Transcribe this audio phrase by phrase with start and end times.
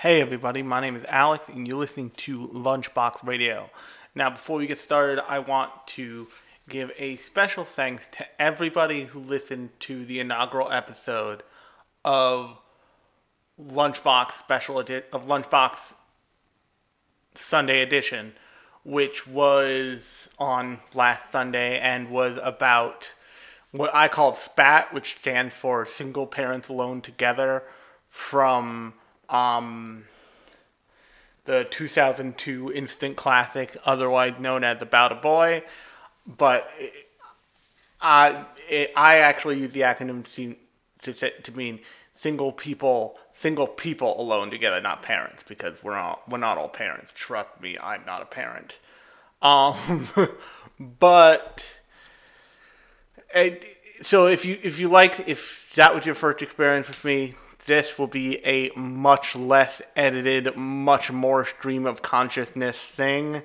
[0.00, 3.68] Hey everybody, my name is Alex and you're listening to Lunchbox Radio.
[4.14, 6.26] Now, before we get started, I want to
[6.70, 11.42] give a special thanks to everybody who listened to the inaugural episode
[12.02, 12.56] of
[13.62, 15.92] Lunchbox Special Edi- of Lunchbox
[17.34, 18.32] Sunday Edition,
[18.84, 23.10] which was on last Sunday and was about
[23.70, 27.64] what I call SPAT, which stands for Single Parents Alone Together,
[28.08, 28.94] from
[29.30, 30.04] um,
[31.44, 35.62] the 2002 instant classic, otherwise known as About a Boy.
[36.26, 36.70] But
[38.00, 40.24] I, it, I actually use the acronym
[41.02, 41.80] to, to, mean
[42.14, 47.12] single people, single people alone together, not parents, because we're not we're not all parents.
[47.14, 48.76] Trust me, I'm not a parent.
[49.42, 50.08] Um,
[50.98, 51.64] but
[53.34, 57.34] it, so if you if you like if that was your first experience with me,
[57.66, 63.42] this will be a much less edited, much more stream of consciousness thing.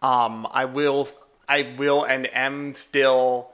[0.00, 1.08] Um, I will
[1.48, 3.50] I will and am still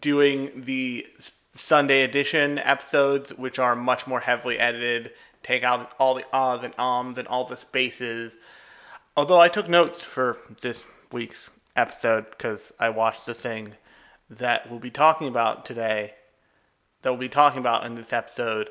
[0.00, 1.06] doing the
[1.54, 6.74] Sunday edition episodes, which are much more heavily edited, take out all the ahs and
[6.78, 8.32] ums and all the spaces.
[9.16, 13.74] Although I took notes for this week's episode because I watched the thing
[14.28, 16.14] that we'll be talking about today,
[17.02, 18.70] that we'll be talking about in this episode,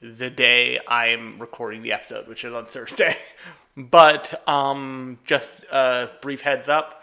[0.00, 3.16] the day I'm recording the episode, which is on Thursday.
[3.76, 6.98] but um, just a brief heads up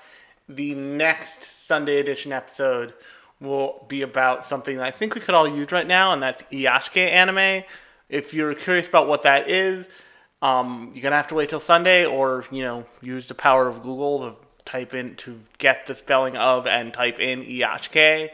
[0.47, 2.93] the next Sunday edition episode
[3.39, 6.41] will be about something that I think we could all use right now, and that's
[6.43, 7.63] Iyashikei anime.
[8.09, 9.87] If you're curious about what that is,
[10.41, 13.81] um, you're gonna have to wait till Sunday, or you know, use the power of
[13.81, 18.29] Google to type in to get the spelling of and type in Iyashikei,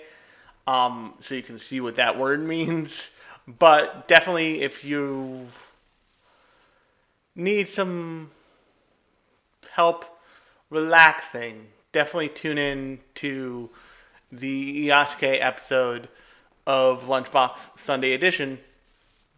[0.72, 3.09] um, so you can see what that word means.
[3.45, 5.50] But definitely, if you
[7.36, 8.31] need some
[9.72, 10.05] help
[10.69, 13.69] relaxing, definitely tune in to
[14.31, 16.07] the Iyashikei episode
[16.66, 18.57] of Lunchbox Sunday Edition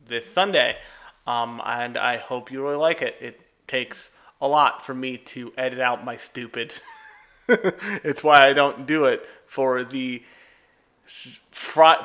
[0.07, 0.77] this Sunday.
[1.25, 3.15] Um, and I hope you really like it.
[3.19, 3.97] It takes
[4.39, 6.73] a lot for me to edit out my stupid.
[7.47, 10.21] it's why I don't do it for the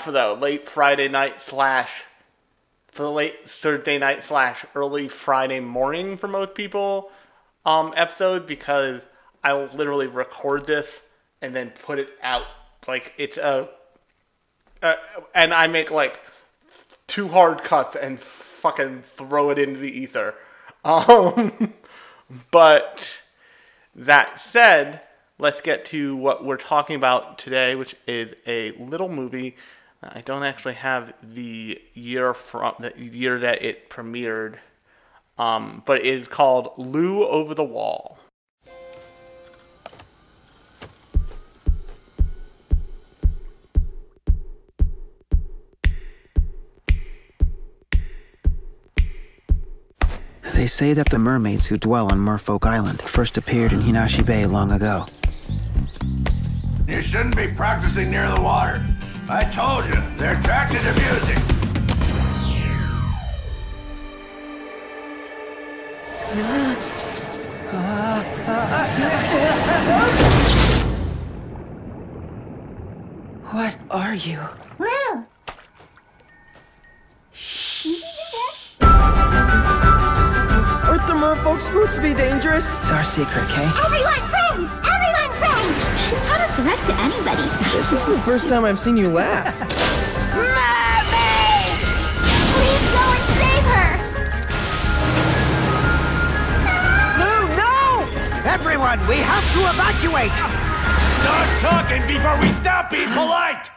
[0.01, 1.91] for the late Friday night slash
[2.89, 7.11] for the late Thursday night slash early Friday morning for most people
[7.65, 9.03] um, episode because
[9.45, 11.01] I literally record this
[11.41, 12.45] and then put it out
[12.87, 13.69] like it's a,
[14.83, 14.95] uh,
[15.35, 16.21] and I make like
[17.07, 20.35] two hard cuts and fucking throw it into the ether.
[20.85, 21.75] Um,
[22.53, 23.21] but
[23.95, 25.03] that said,
[25.39, 29.57] let's get to what we're talking about today, which is a little movie.
[30.03, 34.57] I don't actually have the year from the year that it premiered,
[35.37, 38.19] um, but it is called Lu Over the Wall.
[50.55, 54.45] They say that the mermaids who dwell on Merfolk Island first appeared in Hinashi Bay
[54.45, 55.07] long ago.
[56.89, 58.83] You shouldn't be practicing near the water.
[59.29, 61.39] I told you, they're attracted to music.
[73.51, 74.39] What are you?
[74.79, 75.27] Woo!
[80.89, 82.79] Aren't the merfolk supposed to be dangerous?
[82.79, 83.71] It's our secret, Kay.
[83.85, 84.98] Everyone friends!
[85.69, 85.99] Everyone!
[85.99, 87.47] She's not a threat to anybody.
[87.77, 89.55] This is the first time I've seen you laugh.
[90.35, 91.77] Mermaid!
[92.55, 93.91] Please go and save her!
[97.19, 98.51] No, no!
[98.51, 100.33] Everyone, we have to evacuate!
[101.21, 103.71] Start talking before we stop being polite!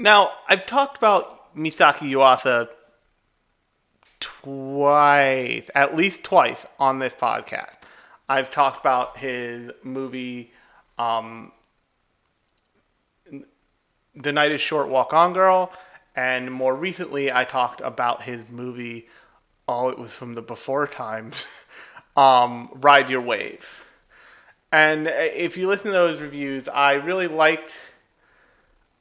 [0.00, 2.68] Now, I've talked about Misaki Yuasa
[4.20, 7.74] twice, at least twice on this podcast.
[8.28, 10.52] I've talked about his movie,
[10.98, 11.50] um,
[14.14, 15.72] The Night is Short, Walk On Girl,
[16.14, 19.08] and more recently, I talked about his movie,
[19.66, 21.44] oh, it was from the before times,
[22.16, 23.66] um, Ride Your Wave.
[24.70, 27.70] And if you listen to those reviews, I really liked.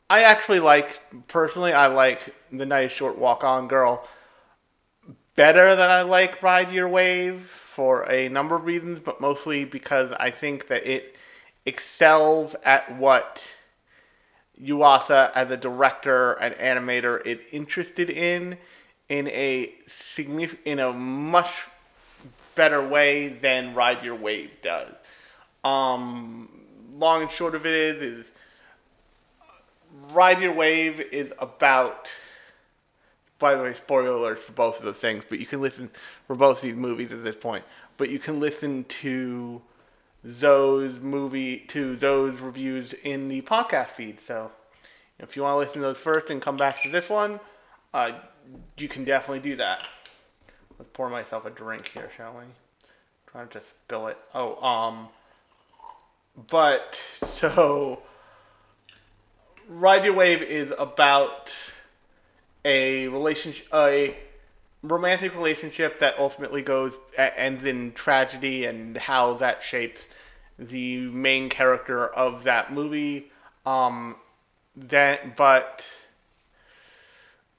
[0.10, 1.74] I actually like personally.
[1.74, 4.08] I like the night is short walk on girl
[5.36, 10.12] better than I like Ride Your Wave for a number of reasons, but mostly because
[10.20, 11.16] I think that it
[11.66, 13.44] excels at what
[14.60, 18.58] Yuasa as a director and animator is interested in
[19.10, 21.52] in a signif- in a much
[22.56, 24.94] better way than Ride Your Wave does.
[25.64, 26.50] Um,
[26.94, 28.32] long and short of it is, is
[30.12, 32.10] Ride Your Wave is about.
[33.40, 35.92] By the way, spoiler alerts for both of those things, but you can listen
[36.26, 37.64] for both of these movies at this point.
[37.98, 39.62] But you can listen to
[40.24, 44.20] those movie to those reviews in the podcast feed.
[44.22, 44.52] So
[45.20, 47.40] if you want to listen to those first and come back to this one,
[47.94, 48.14] uh,
[48.78, 49.84] you can definitely do that.
[50.80, 52.46] Let's pour myself a drink here, shall we?
[53.38, 54.18] trying to spill it.
[54.34, 55.10] Oh, um,
[56.50, 58.02] but so
[59.70, 61.52] Ride Your Wave is about
[62.64, 64.16] a relationship, a
[64.82, 70.00] romantic relationship that ultimately goes ends in tragedy, and how that shapes
[70.58, 73.30] the main character of that movie.
[73.66, 74.16] Um,
[74.74, 75.86] then, but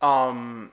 [0.01, 0.73] um,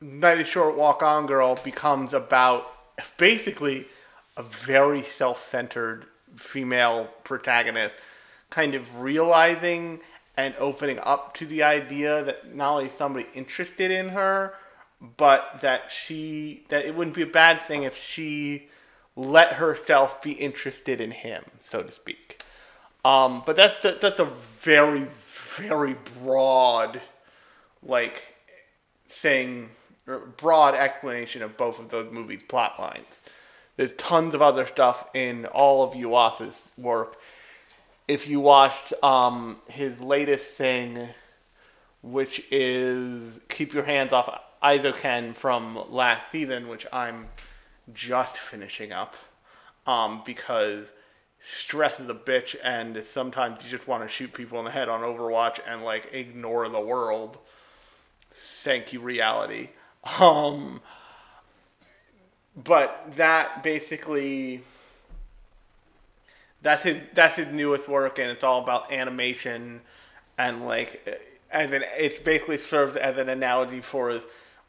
[0.00, 2.68] Night is Short, Walk On Girl becomes about
[3.16, 3.86] basically
[4.36, 6.06] a very self-centered
[6.36, 7.96] female protagonist
[8.52, 9.98] kind of realizing
[10.36, 14.54] and opening up to the idea that not only somebody interested in her
[15.16, 18.68] but that she that it wouldn't be a bad thing if she
[19.16, 22.42] let herself be interested in him so to speak
[23.06, 24.28] um, but that's that's a
[24.60, 25.08] very
[25.56, 27.00] very broad
[27.82, 28.22] like
[29.08, 29.70] thing
[30.06, 33.20] or broad explanation of both of those movies plot lines
[33.76, 37.18] there's tons of other stuff in all of Yuasa's work.
[38.12, 41.08] If you watched um, his latest thing,
[42.02, 47.28] which is Keep Your Hands Off Eizouken from last season, which I'm
[47.94, 49.14] just finishing up,
[49.86, 50.88] um, because
[51.42, 54.90] stress is a bitch, and sometimes you just want to shoot people in the head
[54.90, 57.38] on Overwatch and like ignore the world.
[58.30, 59.70] Thank you, reality.
[60.20, 60.82] Um,
[62.62, 64.64] but that basically
[66.62, 69.80] that's his that's his newest work and it's all about animation
[70.38, 71.20] and like
[71.50, 74.20] as an it's basically serves as an analogy for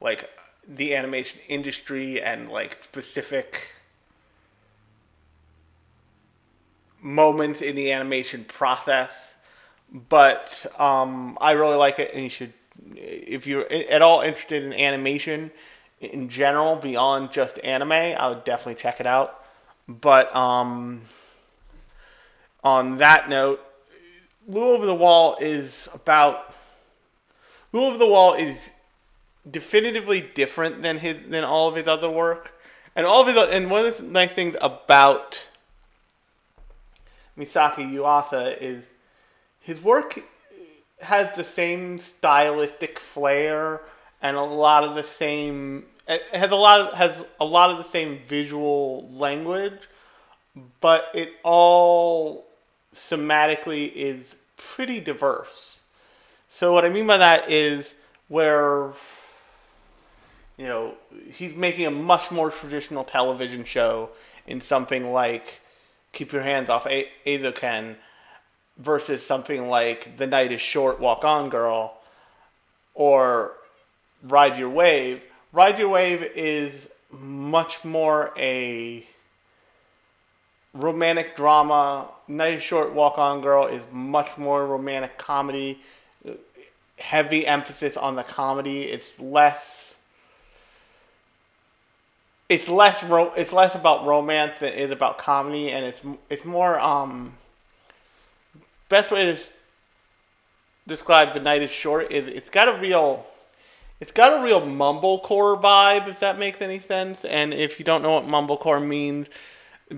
[0.01, 0.30] like
[0.68, 3.68] the animation industry and like specific
[7.01, 9.12] moments in the animation process
[10.10, 12.54] but um, i really like it and you should
[12.95, 15.51] if you're at all interested in animation
[16.12, 19.45] in general beyond just anime, I would definitely check it out.
[19.88, 21.01] But um,
[22.63, 23.60] on that note,
[24.48, 26.54] Lu Over the Wall is about
[27.71, 28.69] Lu Over the Wall is
[29.49, 32.54] definitively different than his than all of his other work,
[32.95, 35.42] and all of his and one of the nice things about
[37.37, 38.83] Misaki Yuasa is
[39.59, 40.19] his work
[41.02, 43.81] has the same stylistic flair
[44.21, 47.83] and a lot of the same has a lot of, has a lot of the
[47.83, 49.80] same visual language,
[50.81, 52.45] but it all
[52.94, 55.80] thematically is pretty diverse.
[56.50, 57.94] So what I mean by that is
[58.28, 58.94] where
[60.57, 60.94] you know
[61.33, 64.09] he's making a much more traditional television show
[64.47, 65.62] in something like
[66.12, 67.95] Keep Your Hands Off a- Eizouken
[68.78, 71.97] versus something like The Night Is Short, Walk On Girl,
[72.94, 73.54] or
[74.23, 75.21] Ride Your Wave
[75.54, 79.06] Ride Your Wave is much more a
[80.73, 82.09] romantic drama.
[82.27, 85.81] Night Short Walk On Girl is much more romantic comedy.
[86.97, 88.83] Heavy emphasis on the comedy.
[88.83, 89.94] It's less.
[92.49, 96.45] It's less ro- It's less about romance than it is about comedy, and it's it's
[96.45, 97.33] more um.
[98.89, 99.42] Best way to
[100.87, 103.25] describe the night is short is it's got a real
[103.99, 107.23] it's got a real mumblecore vibe, if that makes any sense.
[107.23, 109.27] And if you don't know what mumblecore means,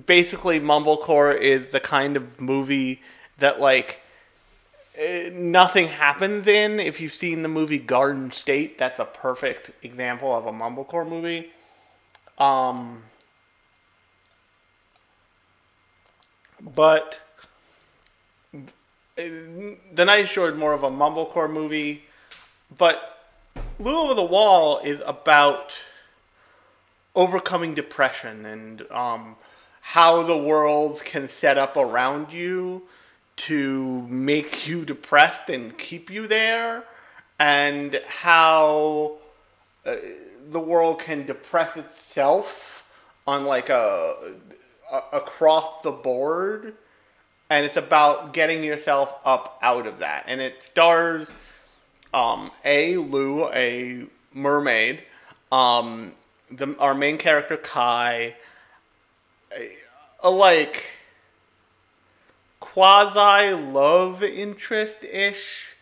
[0.05, 3.01] basically mumblecore is the kind of movie
[3.37, 4.01] that like
[4.99, 6.79] uh, nothing happens in.
[6.79, 11.51] If you've seen the movie Garden State, that's a perfect example of a mumblecore movie.
[12.37, 13.03] Um,
[16.61, 17.19] but
[19.15, 22.03] The Night is Short is more of a mumblecore movie.
[22.77, 23.19] But
[23.79, 25.79] Lu Over the Wall is about
[27.15, 29.37] overcoming depression and um,
[29.89, 32.81] how the world can set up around you
[33.35, 36.83] to make you depressed and keep you there,
[37.37, 39.15] and how
[39.85, 39.95] uh,
[40.49, 42.83] the world can depress itself
[43.27, 44.15] on like a,
[44.91, 46.73] a across the board,
[47.51, 51.29] and it's about getting yourself up out of that, and it stars
[52.11, 55.03] um, a Lu, a mermaid,
[55.51, 56.11] um,
[56.49, 58.35] the, our main character Kai,
[60.23, 60.85] a, like
[62.59, 65.75] quasi love interest ish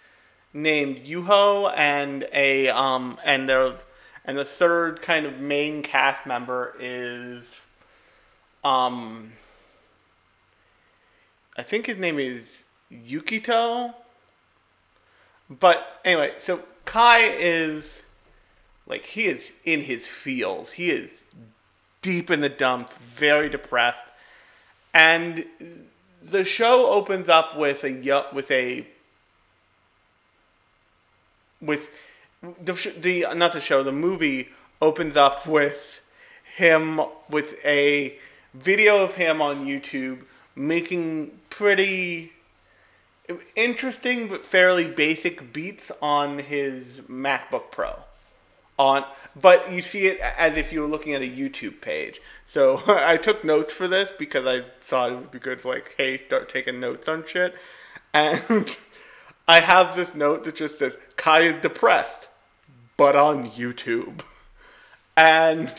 [0.53, 3.79] named Yuho and a um and there's
[4.25, 7.43] and the third kind of main cast member is
[8.63, 9.33] um
[11.55, 13.93] I think his name is Yukito.
[15.49, 18.01] But anyway, so Kai is
[18.87, 20.73] like he is in his feels.
[20.73, 21.22] He is
[22.03, 23.97] deep in the dumps, very depressed.
[24.93, 25.45] And
[26.21, 28.85] the show opens up with a with a
[31.59, 31.89] with
[32.41, 34.49] the, the not the show the movie
[34.81, 36.01] opens up with
[36.55, 38.17] him with a
[38.53, 40.19] video of him on YouTube
[40.55, 42.33] making pretty
[43.55, 47.95] interesting but fairly basic beats on his MacBook Pro
[48.77, 49.05] on
[49.39, 52.21] but you see it as if you were looking at a YouTube page.
[52.45, 55.95] So I took notes for this because I thought it would be good to like,
[55.97, 57.55] hey, start taking notes on shit.
[58.13, 58.75] And
[59.47, 62.27] I have this note that just says Kai is depressed,
[62.97, 64.21] but on YouTube.
[65.15, 65.71] And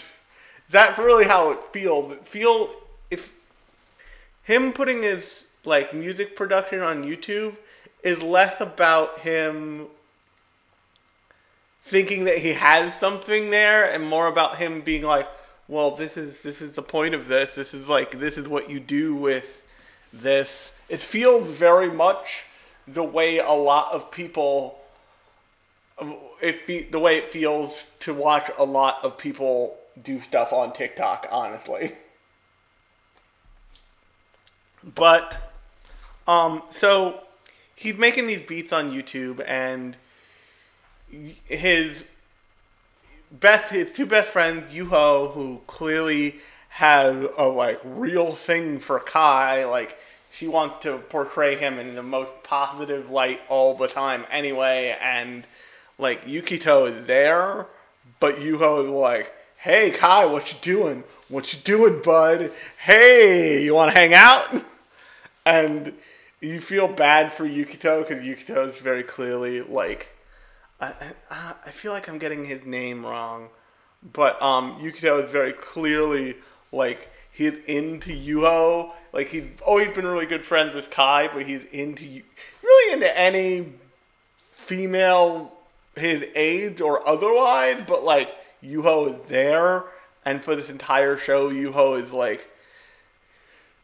[0.70, 2.12] that's really how it feels.
[2.12, 2.70] It feel
[3.10, 3.32] if
[4.44, 7.56] him putting his like music production on YouTube
[8.04, 9.88] is less about him
[11.84, 15.28] thinking that he has something there and more about him being like
[15.68, 17.54] well this is this is the point of this.
[17.54, 19.66] This is like this is what you do with
[20.12, 20.72] this.
[20.88, 22.44] It feels very much
[22.86, 24.78] the way a lot of people
[26.40, 30.72] it be the way it feels to watch a lot of people do stuff on
[30.72, 31.92] TikTok honestly.
[34.82, 35.52] But
[36.26, 37.20] um so
[37.74, 39.96] he's making these beats on YouTube and
[41.46, 42.04] his
[43.30, 46.36] best his two best friends Yuho who clearly
[46.68, 49.98] has a like real thing for Kai like
[50.32, 55.46] she wants to portray him in the most positive light all the time anyway and
[55.98, 57.66] like Yukito is there
[58.20, 61.04] but Yuho is like hey Kai what you doing?
[61.28, 62.52] What you doing bud?
[62.78, 64.46] Hey you want to hang out?
[65.46, 65.92] And
[66.40, 70.13] you feel bad for Yukito because Yukito is very clearly like
[70.80, 70.92] I,
[71.30, 73.48] I, feel like I'm getting his name wrong,
[74.12, 76.36] but um, Yukito is very clearly
[76.72, 78.90] like he's into Yuho.
[79.12, 82.22] Like he's always been really good friends with Kai, but he's into
[82.62, 83.72] really into any
[84.52, 85.52] female
[85.96, 87.82] his age or otherwise.
[87.86, 89.84] But like Yuho is there,
[90.24, 92.50] and for this entire show, Yuho is like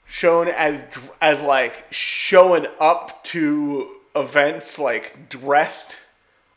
[0.06, 0.80] shown as
[1.20, 5.94] as like showing up to events like dressed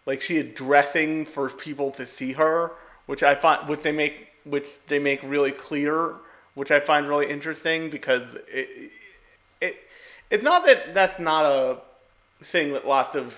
[0.06, 2.72] like she is dressing for people to see her,
[3.06, 6.16] which I find which they make which they make really clear,
[6.56, 8.92] which I find really interesting because it
[9.62, 9.78] it
[10.30, 11.78] it's not that that's not a
[12.44, 13.34] thing that lots of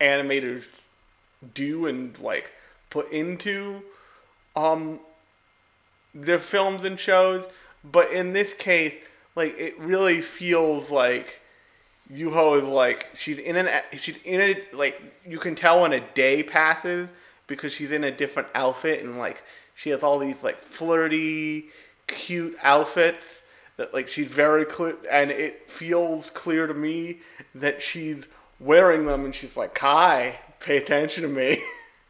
[0.00, 0.64] animators
[1.54, 2.50] do and like
[2.90, 3.82] put into
[4.56, 4.98] um
[6.14, 7.46] their films and shows,
[7.84, 8.94] but in this case,
[9.34, 11.40] like it really feels like
[12.12, 16.00] Yuho is like she's in an she's in a like you can tell when a
[16.00, 17.08] day passes
[17.46, 19.42] because she's in a different outfit and like
[19.74, 21.66] she has all these like flirty,
[22.06, 23.42] cute outfits
[23.76, 27.18] that like she's very clear and it feels clear to me
[27.54, 28.28] that she's
[28.60, 31.62] wearing them and she's like Kai, pay attention to me.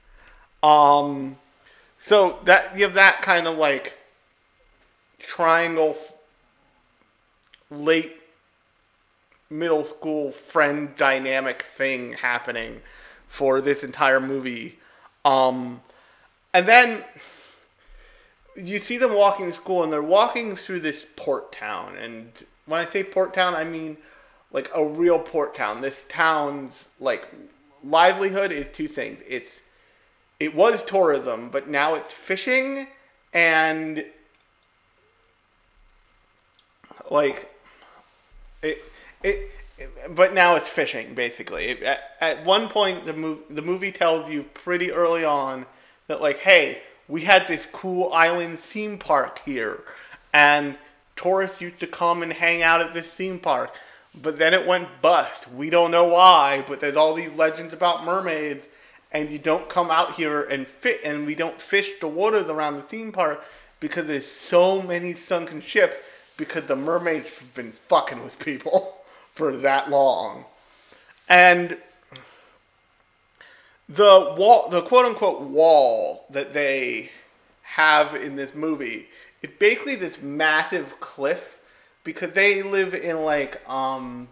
[0.63, 1.37] um,
[2.03, 3.97] so that you have that kind of like
[5.21, 5.97] triangle
[7.71, 8.22] late
[9.53, 12.81] middle school friend dynamic thing happening
[13.29, 14.79] for this entire movie.
[15.25, 15.81] Um,
[16.55, 17.05] and then
[18.57, 21.97] you see them walking to school, and they're walking through this port town.
[21.97, 22.31] And
[22.67, 23.97] when I say port town, I mean
[24.53, 25.81] like a real port town.
[25.81, 27.29] This town's like
[27.85, 29.21] livelihood is two things.
[29.27, 29.61] It's
[30.41, 32.89] it was tourism, but now it's fishing
[33.33, 34.05] and
[37.11, 37.51] like
[38.63, 38.83] it
[39.23, 39.51] it.
[40.11, 41.85] But now it's fishing, basically.
[41.85, 45.67] At, at one point, the mov- the movie tells you pretty early on
[46.07, 49.81] that like, hey, we had this cool island theme park here,
[50.33, 50.77] and
[51.17, 53.75] tourists used to come and hang out at this theme park.
[54.21, 55.51] But then it went bust.
[55.51, 58.65] We don't know why, but there's all these legends about mermaids,
[59.11, 62.77] and you don't come out here and fit, and we don't fish the waters around
[62.77, 63.43] the theme park
[63.81, 65.97] because there's so many sunken ships
[66.37, 68.97] because the mermaids have been fucking with people
[69.35, 70.45] for that long.
[71.29, 71.77] And
[73.89, 77.11] the wall, the quote unquote wall that they
[77.63, 79.09] have in this movie,
[79.43, 81.59] it's basically this massive cliff
[82.05, 84.29] because they live in like um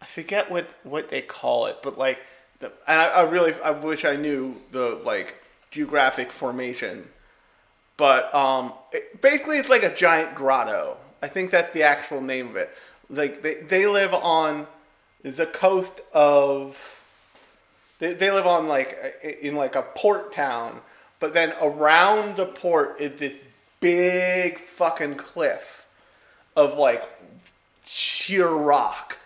[0.00, 2.20] I forget what what they call it, but like
[2.60, 5.36] the, and I, I really I wish I knew the like
[5.70, 7.08] geographic formation,
[7.96, 10.96] but um it, basically it's like a giant grotto.
[11.24, 12.68] I think that's the actual name of it.
[13.08, 14.66] Like they they live on
[15.22, 16.76] the coast of
[17.98, 20.82] they, they live on like in like a port town,
[21.20, 23.32] but then around the port is this
[23.80, 25.86] big fucking cliff
[26.56, 27.02] of like
[27.86, 29.18] sheer rock.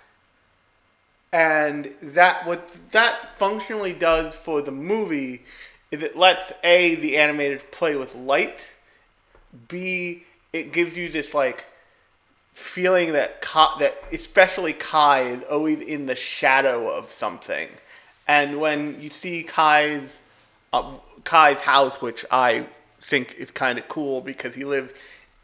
[1.33, 5.43] And that what that functionally does for the movie
[5.91, 8.61] is it lets a the animators play with light,
[9.67, 11.65] b it gives you this like
[12.59, 13.41] feeling that
[13.79, 17.69] that especially Kai is always in the shadow of something,
[18.27, 20.19] and when you see Kai's
[20.73, 20.93] uh,
[21.25, 22.67] Kai's house, which I
[23.01, 24.95] think is kind of cool because he lived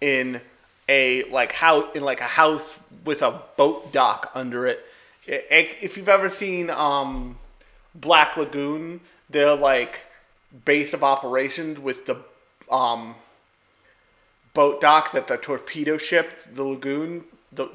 [0.01, 0.41] in
[0.89, 4.85] a like house in like a house with a boat dock under it.
[5.27, 7.39] If you've ever seen um,
[7.95, 10.01] Black Lagoon, they're like
[10.65, 12.17] base of operations with the
[12.71, 13.15] um,
[14.55, 17.69] boat dock that the torpedo ship, the lagoon, the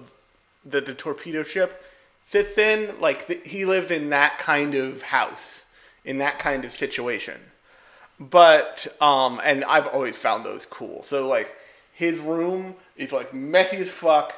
[0.65, 1.83] the, the torpedo ship
[2.29, 2.99] sits in.
[2.99, 5.63] Like the, he lived in that kind of house,
[6.03, 7.39] in that kind of situation.
[8.19, 11.03] But um, and I've always found those cool.
[11.03, 11.55] So like
[11.93, 14.33] his room is like messy as fuck,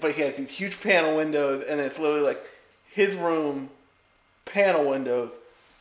[0.00, 2.44] but he has these huge panel windows, and it's literally like
[2.92, 3.70] his room,
[4.44, 5.30] panel windows,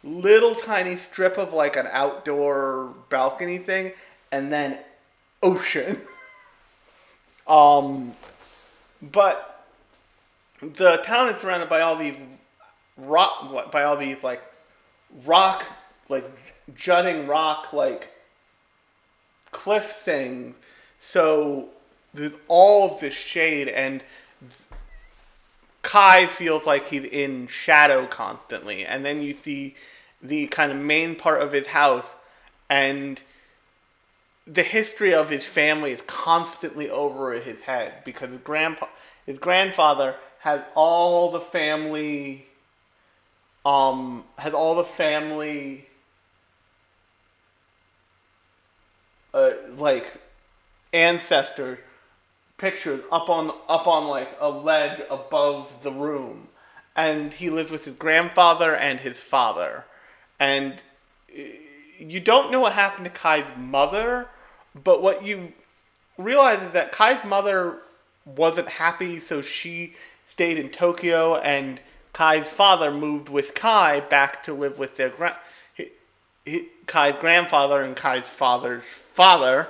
[0.04, 3.94] little tiny strip of like an outdoor balcony thing,
[4.32, 4.80] and then
[5.42, 6.02] ocean.
[7.48, 8.16] um,
[9.02, 9.66] but
[10.62, 12.16] the town is surrounded by all these
[12.98, 14.42] rock, by all these like
[15.26, 15.64] rock,
[16.10, 16.30] like
[16.76, 18.12] jutting rock, like
[19.52, 20.56] cliff thing.
[21.00, 21.70] So
[22.14, 24.04] there's all of this shade, and
[25.82, 28.86] Kai feels like he's in shadow constantly.
[28.86, 29.76] And then you see
[30.22, 32.08] the kind of main part of his house,
[32.70, 33.22] and
[34.52, 38.88] the history of his family is constantly over his head because his grandpa,
[39.26, 42.48] his grandfather has all the family,
[43.66, 45.88] um, has all the family,
[49.34, 50.14] uh, like
[50.94, 51.80] ancestor
[52.58, 56.48] pictures up on up on like a ledge above the room,
[56.96, 59.86] and he lives with his grandfather and his father,
[60.40, 60.82] and
[62.00, 64.28] you don't know what happened to Kai's mother
[64.84, 65.54] but what you
[66.18, 67.80] realize is that Kai's mother
[68.26, 69.96] wasn't happy, so she
[70.32, 71.80] stayed in Tokyo, and
[72.14, 75.40] Kai's father moved with Kai back to live with their gra-
[76.86, 79.68] Kai's grandfather and Kai's father's father,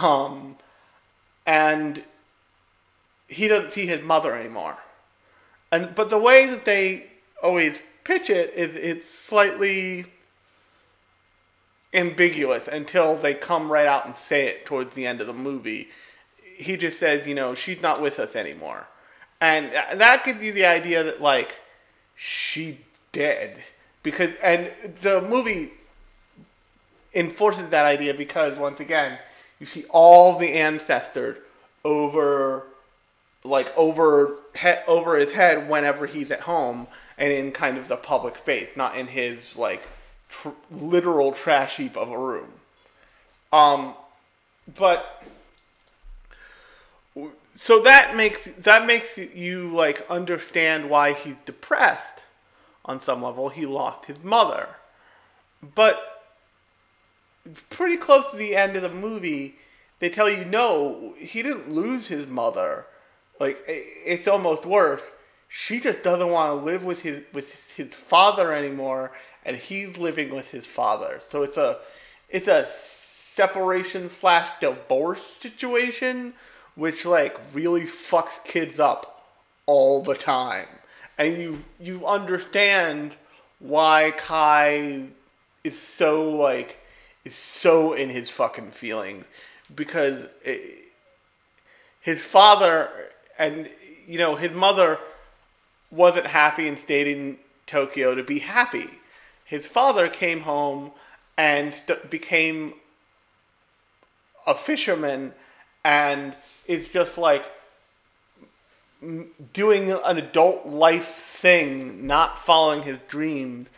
[0.00, 0.56] um,
[1.46, 2.02] and
[3.26, 4.76] he doesn't see his mother anymore.
[5.70, 7.10] And but the way that they
[7.42, 10.06] always pitch it is it's slightly
[11.94, 15.88] ambiguous until they come right out and say it towards the end of the movie.
[16.56, 18.86] He just says, you know, she's not with us anymore.
[19.40, 21.60] And that gives you the idea that, like,
[22.16, 22.80] she
[23.12, 23.58] dead.
[24.02, 24.70] Because, and
[25.02, 25.70] the movie
[27.14, 29.18] enforces that idea because, once again,
[29.60, 31.38] you see all the ancestors
[31.84, 32.64] over,
[33.44, 37.96] like, over, he, over his head whenever he's at home and in kind of the
[37.96, 39.82] public space, not in his, like,
[40.28, 42.48] tr- literal trash heap of a room.
[43.52, 43.94] Um,
[44.76, 45.22] but
[47.56, 52.18] so that makes that makes you like understand why he's depressed
[52.84, 53.48] on some level.
[53.48, 54.68] He lost his mother,
[55.74, 56.24] but
[57.70, 59.56] pretty close to the end of the movie,
[60.00, 62.86] they tell you no, he didn't lose his mother.
[63.40, 65.02] like it's almost worse.
[65.48, 69.12] She just doesn't want to live with his with his father anymore,
[69.44, 71.20] and he's living with his father.
[71.28, 71.78] So it's a
[72.28, 72.68] it's a
[73.34, 76.34] separation slash divorce situation,
[76.74, 79.24] which like really fucks kids up
[79.66, 80.68] all the time,
[81.16, 83.16] and you you understand
[83.60, 85.04] why Kai
[85.64, 86.78] is so like
[87.24, 89.24] is so in his fucking feelings
[89.74, 90.84] because it,
[92.00, 92.88] his father
[93.38, 93.68] and
[94.06, 94.98] you know his mother
[95.90, 98.88] wasn't happy and stayed in Tokyo to be happy.
[99.48, 100.92] His father came home
[101.38, 101.74] and
[102.10, 102.74] became
[104.46, 105.32] a fisherman
[105.82, 107.46] and is just like
[109.54, 113.68] doing an adult life thing, not following his dreams.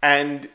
[0.00, 0.48] And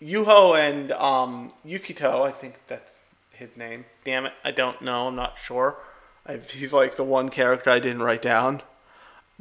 [0.00, 2.92] Yuho and um, Yukito, I think that's
[3.32, 3.84] his name.
[4.04, 5.08] Damn it, I don't know.
[5.08, 5.76] I'm not sure.
[6.24, 8.62] I, he's like the one character I didn't write down.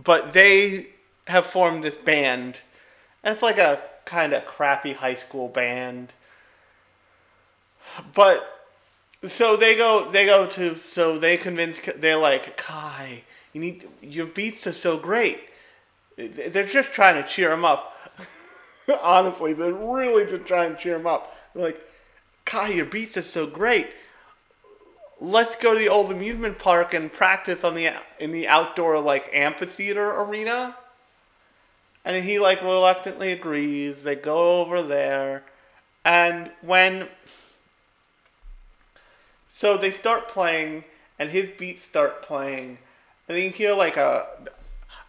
[0.04, 0.88] But they
[1.28, 2.58] have formed this band.
[3.24, 6.13] And it's like a kind of crappy high school band.
[8.15, 8.65] But
[9.26, 14.26] so they go they go to so they convince they're like Kai, you need your
[14.26, 15.41] beats are so great.
[16.17, 17.93] They're just trying to cheer him up.
[19.02, 21.36] Honestly, they're really just trying to cheer him up.
[21.54, 21.82] They're like,
[22.46, 23.88] Kai, your beats are so great.
[25.20, 29.30] Let's go to the old amusement park and practice on the in the outdoor like
[29.34, 30.76] amphitheater arena.
[32.08, 34.02] And he like reluctantly agrees.
[34.02, 35.43] They go over there,
[36.06, 37.10] and when
[39.52, 40.86] so they start playing,
[41.20, 42.78] and his beats start playing,
[43.28, 44.26] and you hear like a.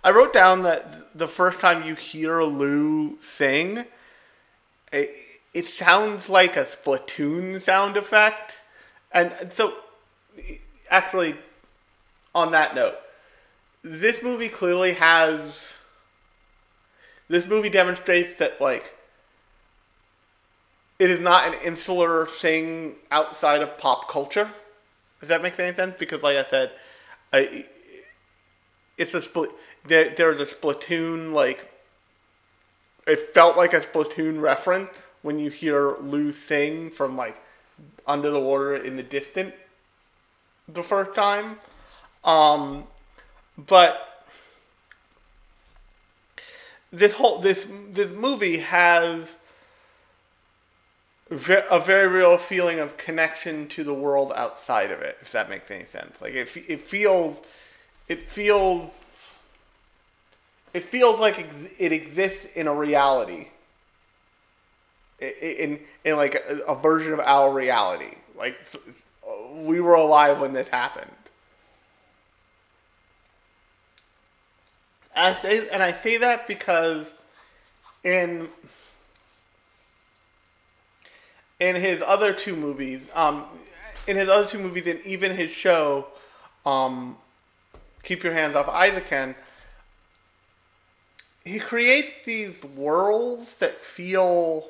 [0.02, 3.84] I wrote down that the first time you hear Lu sing,
[4.92, 5.10] it,
[5.54, 8.54] it sounds like a Splatoon sound effect,
[9.12, 9.72] and so
[10.90, 11.36] actually,
[12.34, 12.96] on that note,
[13.84, 15.77] this movie clearly has.
[17.28, 18.94] This movie demonstrates that like
[20.98, 24.50] it is not an insular thing outside of pop culture.
[25.20, 25.94] Does that make any sense?
[25.98, 26.72] Because, like I said,
[27.32, 27.66] I,
[28.96, 29.50] it's a split.
[29.86, 31.64] There, there's a Splatoon like.
[33.06, 34.90] It felt like a Splatoon reference
[35.22, 37.36] when you hear Lu sing from like
[38.06, 39.54] under the water in the distance
[40.68, 41.58] the first time.
[42.24, 42.84] Um,
[43.56, 44.07] but
[46.92, 49.36] this whole this this movie has
[51.30, 55.18] a very real feeling of connection to the world outside of it.
[55.20, 57.42] If that makes any sense, like it, it feels,
[58.08, 59.04] it feels,
[60.72, 61.46] it feels like
[61.78, 63.48] it exists in a reality.
[65.20, 68.56] In in like a, a version of our reality, like
[69.52, 71.10] we were alive when this happened.
[75.18, 77.06] I say, and I say that because
[78.04, 78.48] in
[81.60, 83.44] in his other two movies, um,
[84.06, 86.06] in his other two movies, and even his show,
[86.64, 87.16] um,
[88.04, 89.34] Keep Your Hands Off Eizouken,
[91.44, 94.68] he creates these worlds that feel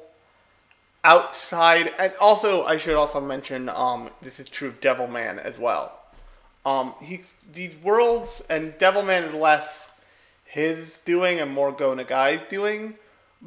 [1.04, 5.92] outside, and also I should also mention, um, this is true of Devilman as well.
[6.64, 9.87] Um, he these worlds and Devilman is less
[10.48, 12.94] his doing and more Go Nagai's doing,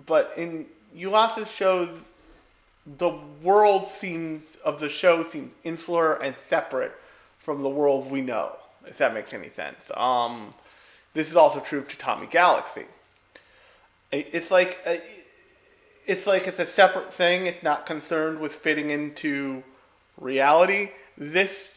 [0.06, 1.90] but in Yuasa's shows,
[2.86, 6.94] the world seems of the show seems insular and separate
[7.40, 8.56] from the world we know.
[8.86, 9.92] If that makes any sense.
[9.96, 10.54] Um,
[11.14, 12.86] this is also true to Tatami Galaxy.
[14.12, 15.02] It's like a,
[16.06, 17.46] it's like it's a separate thing.
[17.46, 19.64] It's not concerned with fitting into
[20.20, 20.92] reality.
[21.18, 21.70] This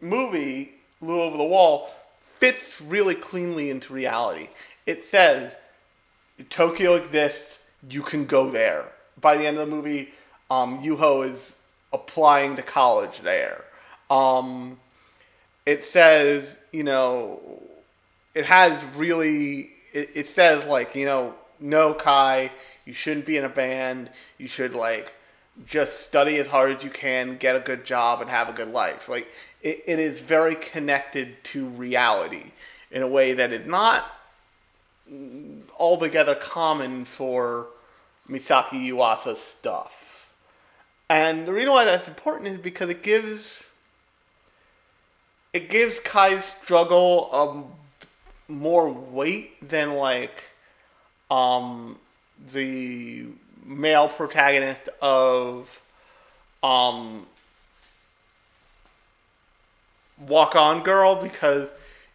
[0.00, 1.92] movie, Lu Over the Wall,
[2.42, 4.48] fits really cleanly into reality.
[4.84, 5.52] It says
[6.50, 7.60] Tokyo exists.
[7.88, 8.86] You can go there.
[9.20, 10.12] By the end of the movie,
[10.50, 11.54] um, Yuho is
[11.92, 13.62] applying to college there.
[14.10, 14.80] Um,
[15.66, 17.40] it says, you know,
[18.34, 19.70] it has really.
[19.92, 22.50] It, it says like, you know, no Kai,
[22.84, 24.10] you shouldn't be in a band.
[24.38, 25.14] You should like
[25.64, 28.72] just study as hard as you can, get a good job, and have a good
[28.72, 29.08] life.
[29.08, 29.28] Like
[29.62, 32.52] it, it is very connected to reality
[32.90, 34.04] in a way that is not
[35.78, 37.66] altogether common for
[38.28, 39.92] Misaki Yuasa's stuff.
[41.08, 43.58] And the reason why that's important is because it gives
[45.52, 47.66] it gives Kai's struggle um
[48.48, 50.44] more weight than like
[51.30, 51.98] um
[52.52, 53.26] the
[53.64, 55.68] male protagonist of
[56.62, 57.26] um
[60.26, 61.70] Walk On Girl because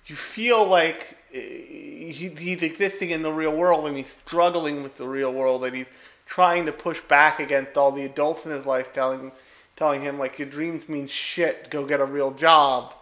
[0.07, 4.97] you feel like uh, he, he's existing in the real world and he's struggling with
[4.97, 5.87] the real world and he's
[6.25, 9.31] trying to push back against all the adults in his life telling
[9.75, 12.93] telling him like your dreams mean shit go get a real job.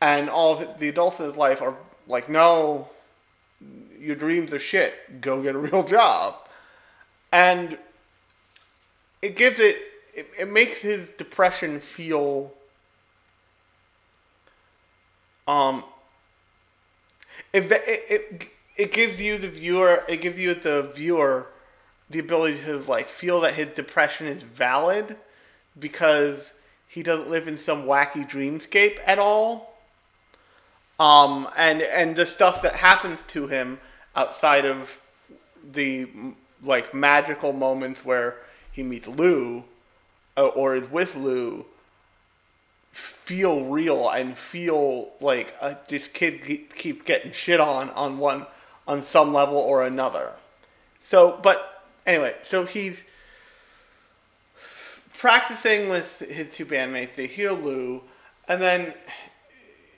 [0.00, 1.74] And all the adults in his life are
[2.06, 2.88] like no
[3.98, 6.36] your dreams are shit go get a real job.
[7.32, 7.78] And
[9.22, 9.76] it gives it
[10.14, 12.52] it, it makes his depression feel
[15.46, 15.84] um
[17.52, 21.46] it, it, it, gives you the viewer it gives you the viewer
[22.10, 25.16] the ability to like feel that his depression is valid
[25.78, 26.52] because
[26.86, 29.74] he doesn't live in some wacky dreamscape at all.
[31.00, 33.80] Um and and the stuff that happens to him
[34.14, 35.00] outside of
[35.72, 36.08] the
[36.62, 38.36] like magical moments where
[38.70, 39.64] he meets Lu
[40.36, 41.64] uh, or is with Lu
[42.94, 46.40] feel real and feel like uh, this kid
[46.76, 48.46] keep, getting shit on on one
[48.86, 50.32] on some level or another.
[51.00, 53.00] So, but anyway, so he's
[55.18, 57.16] practicing with his two bandmates.
[57.16, 58.02] They hear Lu,
[58.46, 58.94] and then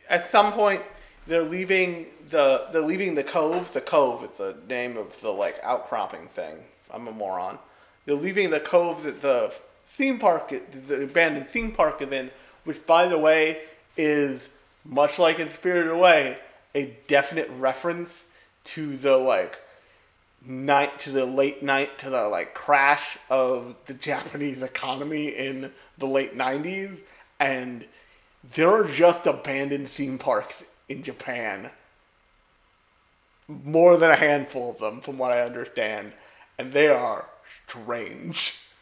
[0.08, 0.82] at some point
[1.26, 3.72] they're leaving the they're leaving the cove.
[3.72, 6.56] The cove is the name of the like outcropping thing.
[6.90, 7.58] I'm a moron.
[8.06, 9.52] They're leaving the cove that the
[9.84, 10.52] theme park,
[10.86, 12.30] the abandoned theme park is in,
[12.66, 13.62] which by the way
[13.96, 14.50] is
[14.84, 16.38] much like in Spirited Away,
[16.74, 18.24] a definite reference
[18.64, 19.58] to the like
[20.44, 26.06] night to the late night to the like crash of the Japanese economy in the
[26.06, 26.98] late 90s
[27.40, 27.84] and
[28.54, 31.70] there are just abandoned theme parks in Japan.
[33.48, 36.12] More than a handful of them from what I understand.
[36.58, 37.28] And they are
[37.66, 38.62] strange.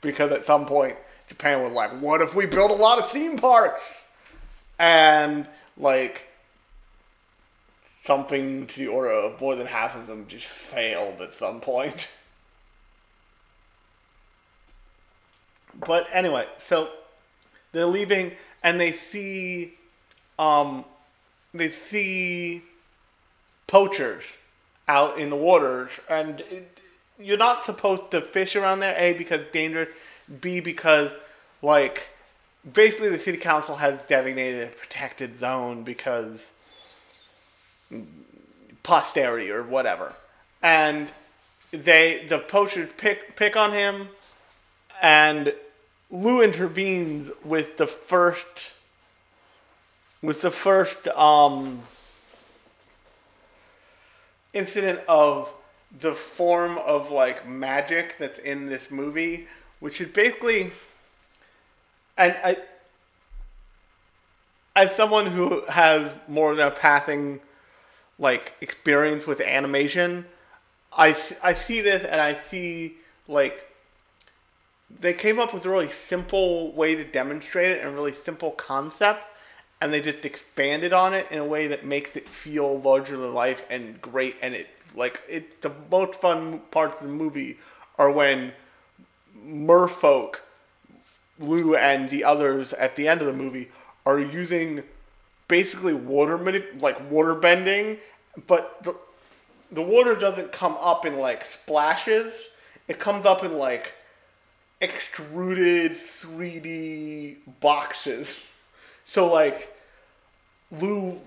[0.00, 3.38] Because at some point Japan was like what if we build a lot of theme
[3.38, 3.82] parks
[4.78, 6.26] and like
[8.04, 12.08] something to the order of more than half of them just failed at some point.
[15.86, 16.88] But anyway, so
[17.72, 18.30] they're leaving
[18.62, 19.74] and they see
[20.38, 20.84] um
[21.52, 22.62] they see
[23.66, 24.22] poachers
[24.86, 26.78] out in the waters and it,
[27.18, 29.88] you're not supposed to fish around there a because dangerous
[30.40, 31.10] b because
[31.62, 32.08] like
[32.70, 36.50] basically the city council has designated a protected zone because
[38.82, 40.14] posterity or whatever.
[40.62, 41.08] And
[41.72, 44.08] they the poachers pick pick on him
[45.02, 45.52] and
[46.10, 48.70] Lu intervenes with the first
[50.22, 51.82] with the first um
[54.52, 55.50] incident of
[56.00, 59.46] the form of like magic that's in this movie,
[59.84, 60.70] which is basically
[62.16, 62.56] and I
[64.74, 67.42] as someone who has more than a passing
[68.18, 70.24] like experience with animation,
[70.90, 72.94] I, I see this and I see
[73.28, 73.70] like
[75.00, 78.52] they came up with a really simple way to demonstrate it and a really simple
[78.52, 79.20] concept
[79.82, 83.34] and they just expanded on it in a way that makes it feel larger than
[83.34, 84.66] life and great and it
[84.96, 87.58] like it the most fun parts of the movie
[87.98, 88.54] are when
[89.44, 90.36] merfolk
[91.38, 93.68] Lu and the others at the end of the movie
[94.06, 94.82] are using
[95.48, 96.36] basically water
[96.78, 97.98] like water bending,
[98.46, 98.94] but the
[99.72, 102.48] the water doesn't come up in like splashes.
[102.86, 103.94] It comes up in like
[104.80, 108.40] extruded 3D boxes.
[109.06, 109.74] So like
[110.70, 111.18] Lu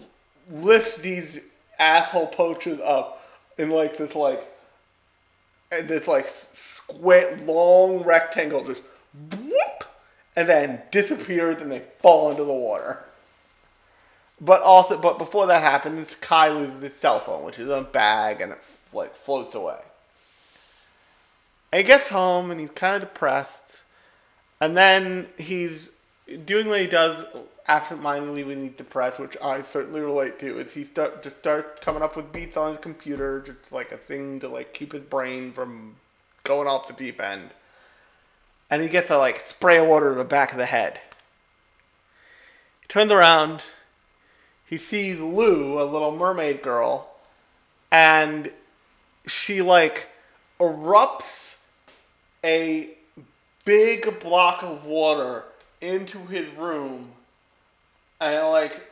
[0.50, 1.40] lifts these
[1.80, 3.28] asshole poachers up
[3.58, 4.48] in like this like
[5.72, 8.82] and this like square long rectangle just
[9.32, 9.84] whoop
[10.36, 13.04] and then disappears and they fall into the water.
[14.40, 17.82] But also, but before that happens, Kai loses his cell phone, which is in a
[17.82, 18.60] bag, and it
[18.94, 19.80] like floats away.
[21.72, 23.82] And he gets home and he's kind of depressed,
[24.62, 25.90] and then he's
[26.46, 27.26] doing what he does
[27.68, 30.60] absentmindedly when he's depressed, which I certainly relate to.
[30.60, 33.98] Is he start to start coming up with beats on his computer, just like a
[33.98, 35.96] thing to like keep his brain from
[36.44, 37.50] going off the deep end.
[38.70, 41.00] And he gets a like spray of water to the back of the head.
[42.82, 43.64] He turns around
[44.68, 47.10] he sees Lu, a little mermaid girl,
[47.90, 48.52] and
[49.26, 50.10] she like
[50.60, 51.56] erupts
[52.44, 52.90] a
[53.64, 55.46] big block of water
[55.80, 57.14] into his room,
[58.20, 58.92] and like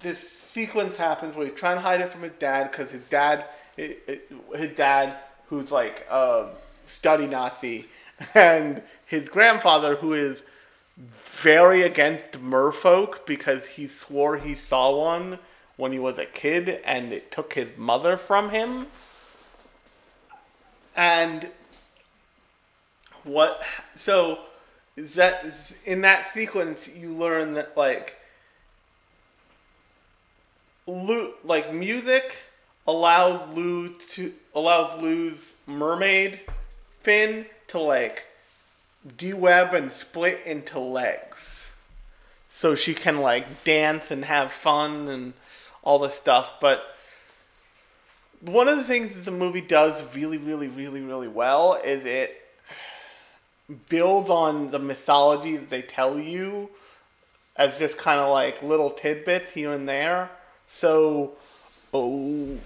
[0.00, 3.44] this sequence happens where he's trying to hide it from his dad because his dad,
[3.76, 5.16] his dad,
[5.48, 6.48] who's like a
[6.86, 7.86] study Nazi,
[8.34, 10.42] and his grandfather, who is
[11.24, 15.38] very against merfolk because he swore he saw one
[15.76, 18.86] when he was a kid and it took his mother from him.
[20.96, 21.48] And
[23.24, 23.64] what
[23.96, 24.38] so
[24.96, 25.44] is that
[25.84, 28.16] in that sequence you learn that like
[30.86, 32.36] Lu, like music
[32.86, 36.40] allows Lu to allows Lu's mermaid
[37.02, 38.24] fin to like
[39.16, 41.66] deweb and split into legs,
[42.48, 45.32] so she can like dance and have fun and
[45.82, 46.54] all this stuff.
[46.60, 46.84] But
[48.40, 52.43] one of the things that the movie does really, really, really, really well is it
[53.88, 56.68] builds on the mythology that they tell you
[57.56, 60.30] as just kind of like little tidbits here and there.
[60.68, 61.32] So,
[61.92, 62.58] oh,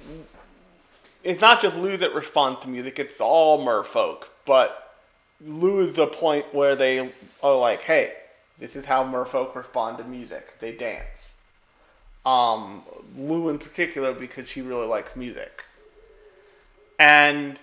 [1.22, 4.24] it's not just Lu that responds to music, it's all merfolk.
[4.46, 4.96] But
[5.44, 8.14] Lu is the point where they are like, hey,
[8.58, 10.58] this is how merfolk respond to music.
[10.58, 11.30] They dance.
[12.26, 12.82] Um,
[13.16, 15.64] Lu in particular because she really likes music.
[16.98, 17.58] And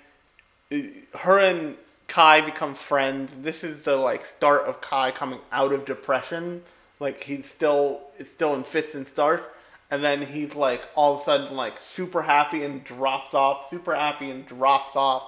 [0.72, 0.78] uh,
[1.18, 3.32] her and Kai become friends.
[3.42, 6.64] This is the like start of Kai coming out of depression.
[7.00, 9.46] Like he's still it's still in fits and starts,
[9.92, 13.96] and then he's like all of a sudden like super happy and drops off, super
[13.96, 15.24] happy and drops off.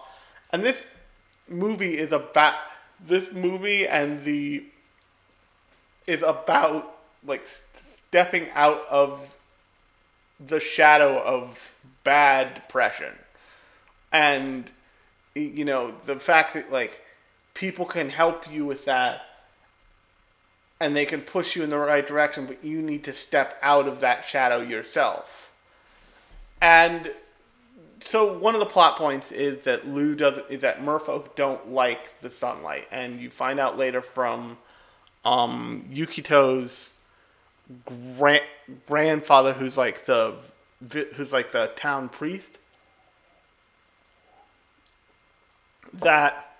[0.52, 0.78] And this
[1.48, 2.56] movie is about
[3.00, 4.63] this movie and the
[6.06, 7.44] is about like
[8.08, 9.36] stepping out of
[10.40, 13.13] the shadow of bad depression
[14.12, 14.70] and
[15.41, 17.02] you know the fact that like
[17.54, 19.21] people can help you with that
[20.80, 23.88] and they can push you in the right direction but you need to step out
[23.88, 25.26] of that shadow yourself.
[26.62, 27.12] And
[28.00, 32.19] so one of the plot points is that Lu does is that merfolk don't like
[32.21, 32.88] the sunlight.
[32.91, 34.58] And you find out later from
[35.26, 36.89] um, Yukito's
[38.17, 38.43] grand,
[38.88, 40.36] grandfather who's like the
[41.15, 42.57] who's like the town priest
[45.93, 46.56] that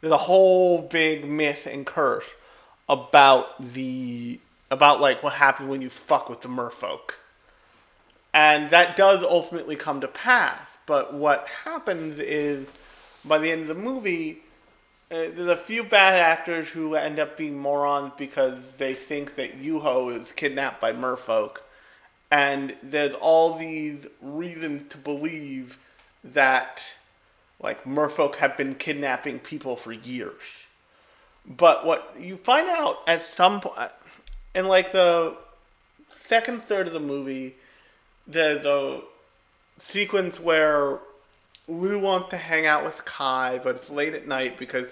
[0.00, 2.24] there's a whole big myth and curse
[2.88, 7.12] about the about like what happened when you fuck with the merfolk.
[8.34, 10.60] And that does ultimately come to pass.
[10.86, 12.66] But what happens is
[13.24, 14.42] by the end of the movie,
[15.10, 19.60] uh, there's a few bad actors who end up being morons because they think that
[19.60, 21.58] Yuho is kidnapped by merfolk.
[22.30, 25.78] And there's all these reasons to believe
[26.22, 26.82] that
[27.60, 30.40] like merfolk have been kidnapping people for years.
[31.46, 33.90] But what you find out at some point,
[34.54, 35.34] in like the
[36.16, 37.56] second third of the movie,
[38.26, 39.00] there's a
[39.78, 40.98] sequence where
[41.66, 44.86] Lu wants to hang out with Kai, but it's late at night because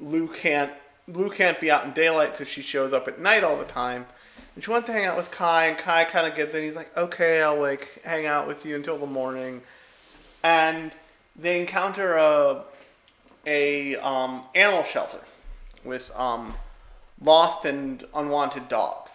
[0.00, 0.72] Lu can't
[1.06, 4.06] Lu can't be out in daylight, so she shows up at night all the time.
[4.54, 6.62] And she wants to hang out with Kai, and Kai kind of gives in.
[6.62, 9.62] He's like, "Okay, I'll like hang out with you until the morning."
[10.42, 10.92] And
[11.38, 12.62] they encounter a
[13.46, 15.20] a um, animal shelter
[15.84, 16.54] with um,
[17.22, 19.10] lost and unwanted dogs.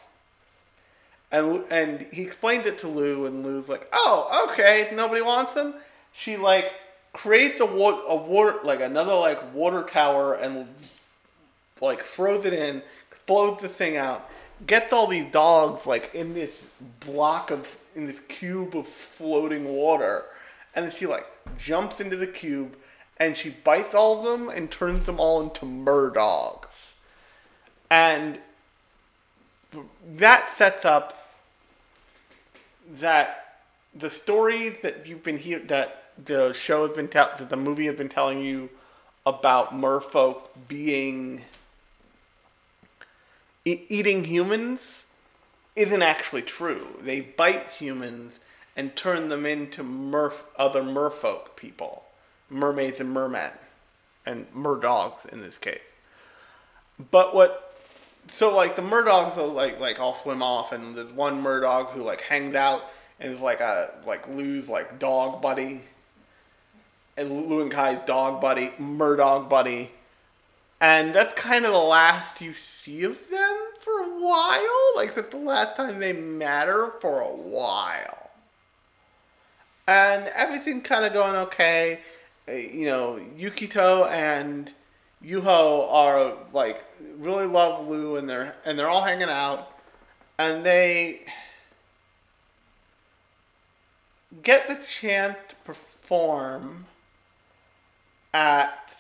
[1.31, 5.75] And and he explains it to Lu, and Lu's like, "Oh, okay, nobody wants them."
[6.13, 6.73] She like
[7.13, 10.67] creates a water, a water like another like water tower and
[11.81, 12.83] like throws it in,
[13.25, 14.29] blows the thing out,
[14.67, 16.51] gets all these dogs like in this
[16.99, 20.25] block of in this cube of floating water,
[20.75, 22.75] and then she like jumps into the cube
[23.17, 26.67] and she bites all of them and turns them all into merdogs.
[27.89, 28.39] And
[30.15, 31.29] that sets up
[32.95, 33.59] that
[33.93, 37.86] the story that you've been here that the show has been tell that the movie
[37.86, 38.69] has been telling you
[39.25, 41.43] about merfolk being
[43.65, 45.03] e- eating humans
[45.75, 46.88] isn't actually true.
[47.01, 48.39] They bite humans
[48.75, 52.03] and turn them into merf other merfolk people,
[52.49, 53.51] mermaids and mermen,
[54.25, 55.79] and merdogs in this case.
[57.12, 57.75] But what
[58.27, 62.01] so like the merdogs will like like all swim off and there's one merdog who
[62.01, 62.84] like hangs out
[63.19, 65.82] and is like a like Lu's like dog buddy.
[67.15, 69.91] And Lu and Kai's dog buddy, merdog buddy.
[70.82, 74.95] And that's kind of the last you see of them for a while.
[74.95, 78.22] Like that's the last time they matter for a while
[79.88, 81.99] and everything kind of going okay.
[82.47, 84.71] Uh, you know, Yukito and
[85.23, 86.84] Yuho are like
[87.17, 89.71] really love Lu, and they're and they're all hanging out,
[90.38, 91.21] and they
[94.41, 96.86] get the chance to perform
[98.34, 98.93] at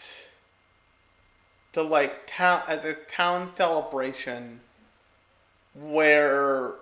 [1.73, 4.59] the like town at this town celebration
[5.73, 6.73] where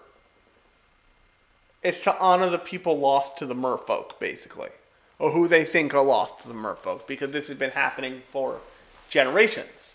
[1.84, 4.70] it's to honor the people lost to the merfolk, basically,
[5.20, 8.60] or who they think are lost to the merfolk, because this has been happening for
[9.10, 9.92] generations,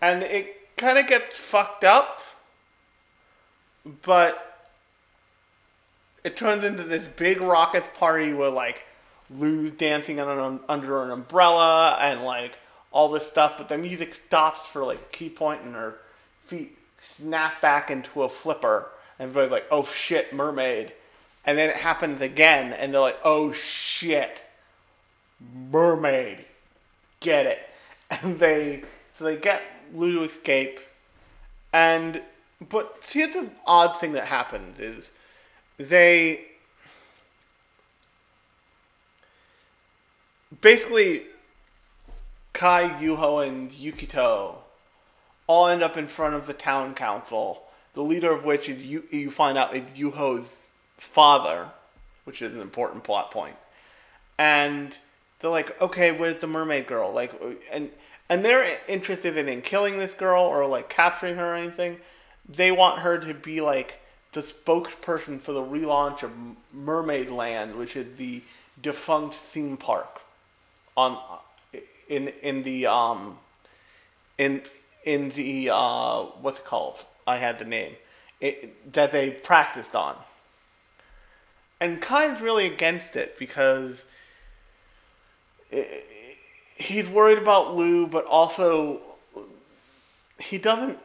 [0.00, 2.22] and it kind of gets fucked up,
[4.02, 4.70] but
[6.24, 8.82] it turns into this big rockets party where like
[9.30, 12.58] Lu's dancing an, under an umbrella and like
[12.90, 15.96] all this stuff, but the music stops for like key point and her
[16.46, 16.76] feet
[17.16, 18.88] snap back into a flipper
[19.18, 20.92] everybody's like, oh shit, mermaid.
[21.44, 24.42] And then it happens again and they're like, oh shit,
[25.70, 26.44] mermaid.
[27.20, 27.60] Get it.
[28.22, 28.84] And they,
[29.16, 29.62] so they get
[29.92, 30.78] Lu to escape.
[31.72, 32.22] And,
[32.68, 35.10] but here's the odd thing that happens is
[35.76, 36.44] they
[40.60, 41.24] basically
[42.56, 44.54] Kai, Yuho, and Yukito
[45.46, 47.62] all end up in front of the town council,
[47.96, 50.62] the leader of which you, you find out is Yuho's
[50.98, 51.66] father,
[52.24, 53.56] which is an important plot point.
[54.38, 54.94] And
[55.40, 57.10] they're like, okay, where's the mermaid girl?
[57.12, 57.32] Like,
[57.72, 57.90] and
[58.28, 61.96] and they're interested in, in killing this girl or like capturing her or anything.
[62.46, 63.98] They want her to be like
[64.32, 66.32] the spokesperson for the relaunch of
[66.74, 68.42] Mermaid Land, which is the
[68.82, 70.20] defunct theme park
[70.98, 71.18] on
[72.08, 73.38] in in the um
[74.36, 74.60] in
[75.04, 76.98] in the uh what's it called?
[77.26, 77.96] I had the name
[78.40, 80.16] it, that they practiced on.
[81.80, 84.04] And Kai's really against it because
[85.70, 86.06] it,
[86.76, 89.00] he's worried about Lu, but also
[90.38, 90.98] he doesn't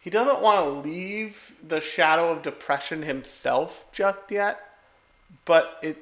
[0.00, 4.60] he doesn't want to leave the shadow of depression himself just yet.
[5.44, 5.96] But it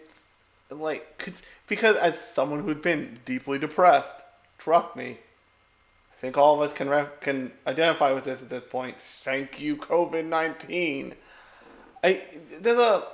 [0.70, 1.34] like could
[1.66, 4.08] because as someone who's been deeply depressed,
[4.58, 5.18] trust me,
[6.20, 9.00] I think all of us can re- can identify with this at this point.
[9.00, 11.14] Thank you, COVID nineteen.
[12.04, 12.22] I
[12.60, 13.06] there's a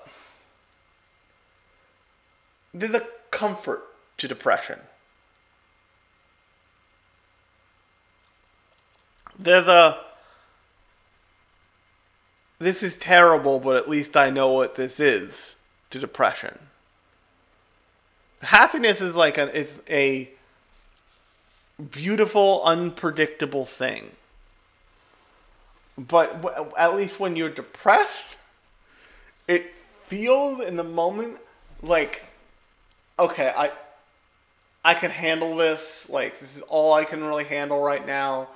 [2.74, 3.84] there's a comfort
[4.18, 4.80] to depression.
[9.38, 10.00] There's a
[12.58, 15.54] this is terrible, but at least I know what this is
[15.90, 16.58] to depression
[18.42, 20.30] happiness is like a it's a
[21.90, 24.10] beautiful, unpredictable thing.
[25.98, 28.38] But w- at least when you're depressed,
[29.48, 29.72] it
[30.04, 31.38] feels in the moment
[31.82, 32.24] like,
[33.18, 33.70] okay, I
[34.84, 36.08] I can handle this.
[36.08, 38.48] Like this is all I can really handle right now.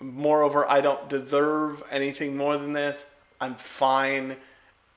[0.00, 3.02] Moreover, I don't deserve anything more than this.
[3.40, 4.36] I'm fine.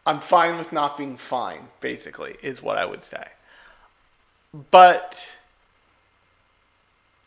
[0.06, 1.68] I'm fine with not being fine.
[1.80, 3.26] Basically, is what I would say.
[4.72, 5.26] But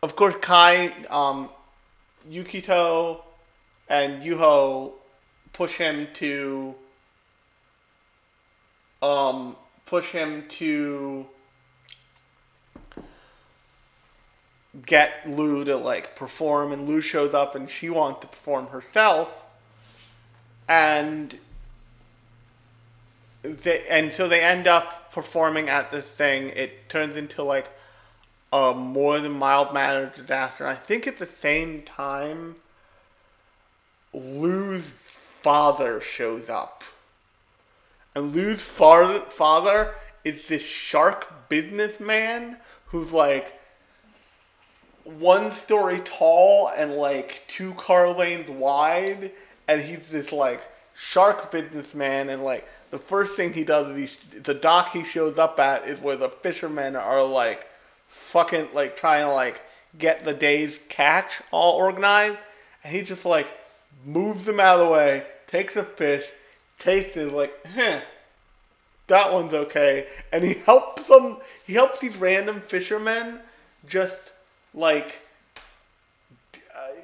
[0.02, 1.50] of course, Kai, um,
[2.28, 3.20] Yukito,
[3.88, 4.92] and Yuho
[5.52, 6.74] push him to
[9.02, 11.26] um, push him to
[14.86, 19.30] get Lu to like perform, and Lu shows up, and she wants to perform herself,
[20.68, 21.38] and
[23.42, 26.50] they and so they end up performing at this thing.
[26.50, 27.66] It turns into like
[28.52, 30.66] a more than mild mannered disaster.
[30.66, 32.56] I think at the same time,
[34.12, 34.92] Lu's
[35.42, 36.82] father shows up,
[38.14, 39.94] and Lu's father father
[40.24, 43.58] is this shark businessman who's like
[45.04, 49.32] one story tall and like two car lanes wide,
[49.68, 50.60] and he's this like
[50.96, 52.28] shark businessman.
[52.28, 55.86] And like the first thing he does is he, the dock he shows up at
[55.86, 57.66] is where the fishermen are like
[58.30, 59.60] fucking like trying to like
[59.98, 62.38] get the day's catch all organized,
[62.84, 63.48] and he just like
[64.04, 66.24] moves them out of the way, takes a fish,
[66.78, 68.00] tastes it, like, huh,
[69.08, 71.38] that one's okay, and he helps them.
[71.66, 73.40] He helps these random fishermen
[73.86, 74.32] just
[74.72, 75.20] like
[76.76, 77.00] uh,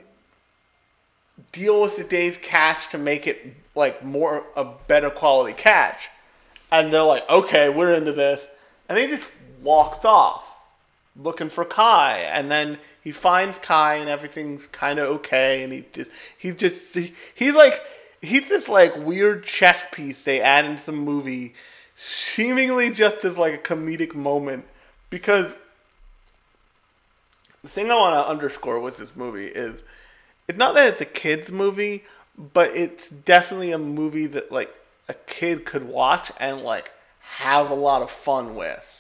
[1.52, 6.08] deal with the day's catch to make it like more a better quality catch.
[6.70, 8.46] And they're like, okay, we're into this.
[8.88, 9.28] And he just
[9.62, 10.45] walks off
[11.22, 12.18] looking for Kai.
[12.18, 15.62] And then he finds Kai and everything's kind of okay.
[15.62, 17.82] And he just, he's just, he, he's like,
[18.20, 21.54] he's this like weird chess piece they add into the movie,
[21.96, 24.64] seemingly just as like a comedic moment.
[25.10, 25.52] Because
[27.62, 29.80] the thing I want to underscore with this movie is
[30.48, 32.04] it's not that it's a kids movie,
[32.52, 34.72] but it's definitely a movie that like
[35.08, 38.95] a kid could watch and like have a lot of fun with.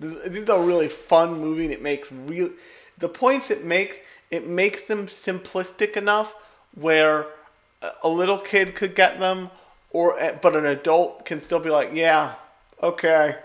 [0.00, 2.50] This is a really fun movie and it makes real
[2.98, 3.96] the points it makes
[4.30, 6.32] it makes them simplistic enough
[6.74, 7.26] where
[8.02, 9.50] a- little kid could get them,
[9.90, 12.34] or eh, but an adult can still be like, yeah,
[12.82, 13.36] okay,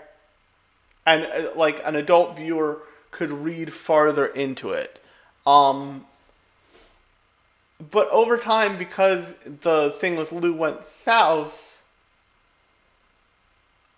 [1.04, 2.80] and uh, like an adult viewer
[3.10, 5.02] could read farther into it.
[5.46, 6.06] Um,
[7.90, 11.80] but over time, because the thing with Lu went south,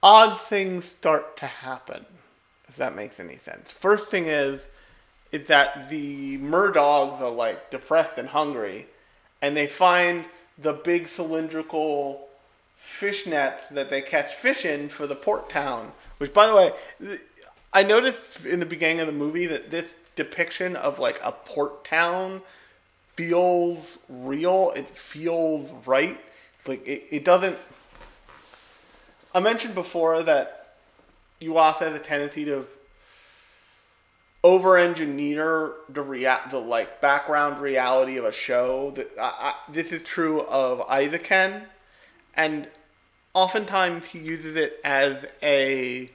[0.03, 2.05] odd things start to happen.
[2.79, 3.71] That makes any sense.
[3.71, 4.63] First thing is,
[5.31, 8.87] is that the merdogs are like depressed and hungry,
[9.43, 10.25] and they find
[10.57, 12.29] the big cylindrical
[12.77, 15.93] fish nets that they catch fish in for the port town.
[16.19, 17.19] Which, by the way,
[17.73, 21.85] I noticed in the beginning of the movie that this depiction of like a port
[21.85, 22.43] town
[23.15, 24.73] feels real.
[24.75, 26.19] It feels right.
[26.67, 27.59] Like it, it doesn't.
[29.35, 30.58] I mentioned before that
[31.41, 32.67] Yuasa have a tendency to
[34.45, 36.03] over engineer the
[36.51, 38.93] the like background reality of a show.
[38.93, 41.65] That I, I, this is true of Eizouken,
[42.35, 42.69] and
[43.35, 46.11] oftentimes he uses it as a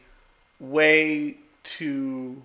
[0.60, 2.42] way to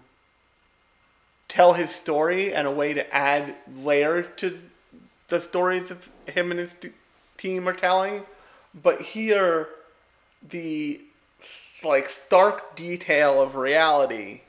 [1.48, 4.58] tell his story and a way to add layers to
[5.28, 5.98] the stories that
[6.32, 6.70] him and his
[7.36, 8.22] team are telling.
[8.74, 9.68] But here,
[10.46, 11.00] the
[11.84, 14.42] like stark detail of reality,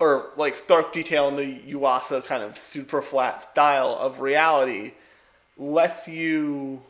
[0.00, 4.92] or like stark detail in the Yuasa kind of super flat style of reality,
[5.56, 6.82] lets you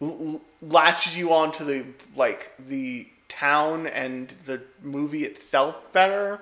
[0.00, 1.84] l- latches you onto the
[2.16, 6.40] like the town and the movie itself better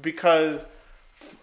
[0.00, 0.60] because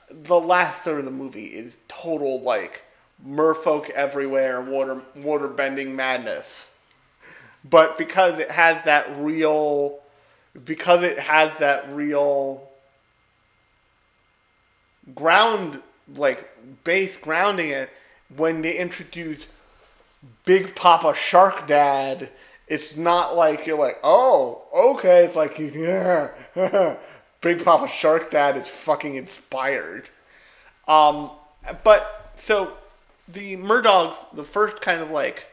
[0.09, 2.83] the last third of the movie is total like
[3.25, 6.69] merfolk everywhere water water bending madness
[7.69, 9.99] but because it has that real
[10.63, 12.69] because it has that real
[15.13, 15.81] ground
[16.15, 16.49] like
[16.83, 17.89] base grounding it
[18.35, 19.47] when they introduce
[20.43, 22.29] Big Papa Shark Dad,
[22.67, 25.25] it's not like you're like, oh, okay.
[25.25, 26.31] It's like he's yeah,
[27.41, 30.09] Big Papa Shark Dad is fucking inspired.
[30.87, 31.31] Um,
[31.83, 32.73] but so
[33.27, 35.45] the merdogs, the first kind of like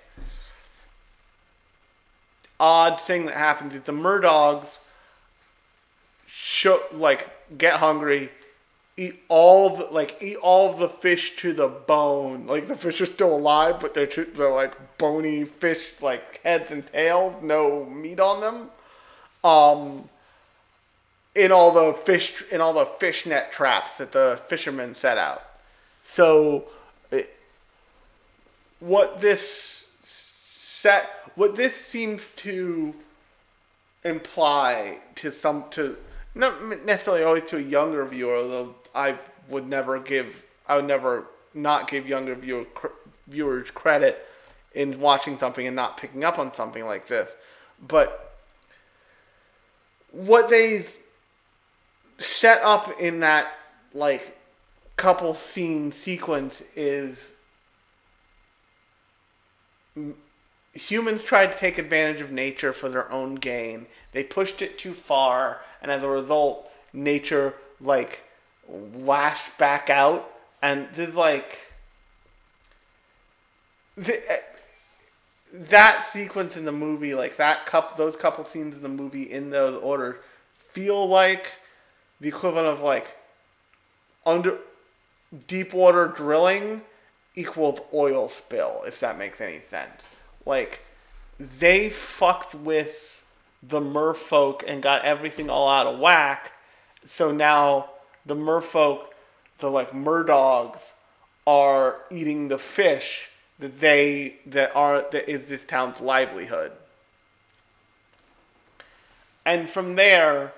[2.62, 4.78] odd thing that happens is the merdogs
[6.28, 8.30] show like get hungry,
[8.96, 12.46] eat all the, like eat all of the fish to the bone.
[12.46, 16.70] Like the fish are still alive, but they're too, they're like bony fish, like heads
[16.70, 18.70] and tails, no meat on them.
[19.42, 20.08] Um,
[21.34, 25.42] in all the fish in all the fish net traps that the fishermen set out.
[26.04, 26.66] So,
[27.10, 27.36] it,
[28.78, 29.81] what this
[30.82, 32.92] set, what this seems to
[34.02, 35.96] imply to some to
[36.34, 39.16] not necessarily always to a younger viewer, although I
[39.48, 42.88] would never give I would never not give younger viewer, cr-
[43.28, 44.26] viewers credit
[44.74, 47.30] in watching something and not picking up on something like this.
[47.86, 48.34] But
[50.10, 50.86] what they
[52.18, 53.52] set up in that
[53.94, 54.36] like
[54.96, 57.30] couple scene sequence is
[60.72, 63.86] humans tried to take advantage of nature for their own gain.
[64.12, 68.22] They pushed it too far, and as a result, nature like
[68.68, 70.30] lashed back out.
[70.62, 71.58] And there's like
[73.96, 74.40] the, eh,
[75.52, 79.50] that sequence in the movie, like that cup, those couple scenes in the movie in
[79.50, 80.16] those orders,
[80.70, 81.48] feel like
[82.20, 83.16] the equivalent of like
[84.24, 84.58] under
[85.48, 86.82] deep water drilling
[87.34, 90.02] equals oil spill, if that makes any sense.
[90.46, 90.80] Like
[91.38, 93.24] they fucked with
[93.62, 96.52] the merfolk and got everything all out of whack.
[97.06, 97.90] So now
[98.26, 99.06] the merfolk,
[99.58, 100.80] the like merdogs,
[101.46, 103.28] are eating the fish
[103.58, 106.72] that they that are that is this town's livelihood.
[109.44, 110.52] And from there,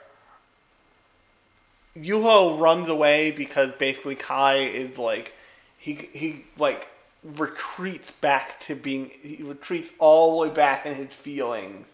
[1.96, 5.32] Yuho runs away because basically Kai is like
[5.78, 6.88] he he like
[7.24, 11.86] retreats back to being he retreats all the way back in his feelings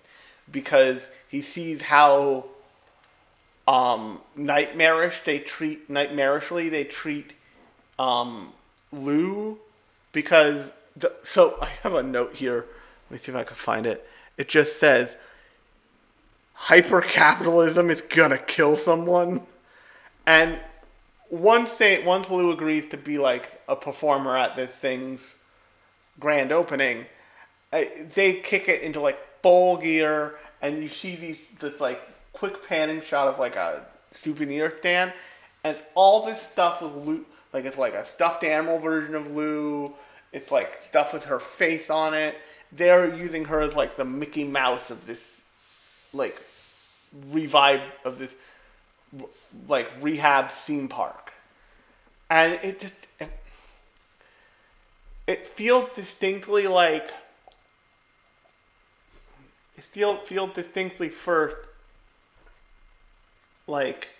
[0.50, 2.44] because he sees how
[3.68, 7.32] um nightmarish they treat nightmarishly they treat
[7.98, 8.52] um
[8.92, 9.58] Lu
[10.12, 10.66] because
[10.96, 12.66] the, so I have a note here.
[13.08, 14.06] Let me see if I can find it.
[14.36, 15.16] It just says
[16.56, 19.46] hypercapitalism is gonna kill someone.
[20.26, 20.58] And
[21.30, 25.36] once they once Lu agrees to be like a performer at this thing's
[26.18, 27.06] grand opening,
[27.72, 32.00] uh, they kick it into like full gear, and you see these this like
[32.32, 35.12] quick panning shot of like a souvenir stand,
[35.64, 37.24] and all this stuff with Lu.
[37.52, 39.92] Like it's like a stuffed animal version of Lu.
[40.32, 42.36] It's like stuff with her face on it.
[42.72, 45.40] They're using her as like the Mickey Mouse of this,
[46.12, 46.40] like,
[47.30, 48.32] revive of this,
[49.68, 51.32] like rehab theme park,
[52.28, 53.30] and it just it,
[55.26, 57.10] it feels distinctly like
[59.76, 61.56] it feel feels distinctly first
[63.66, 64.10] like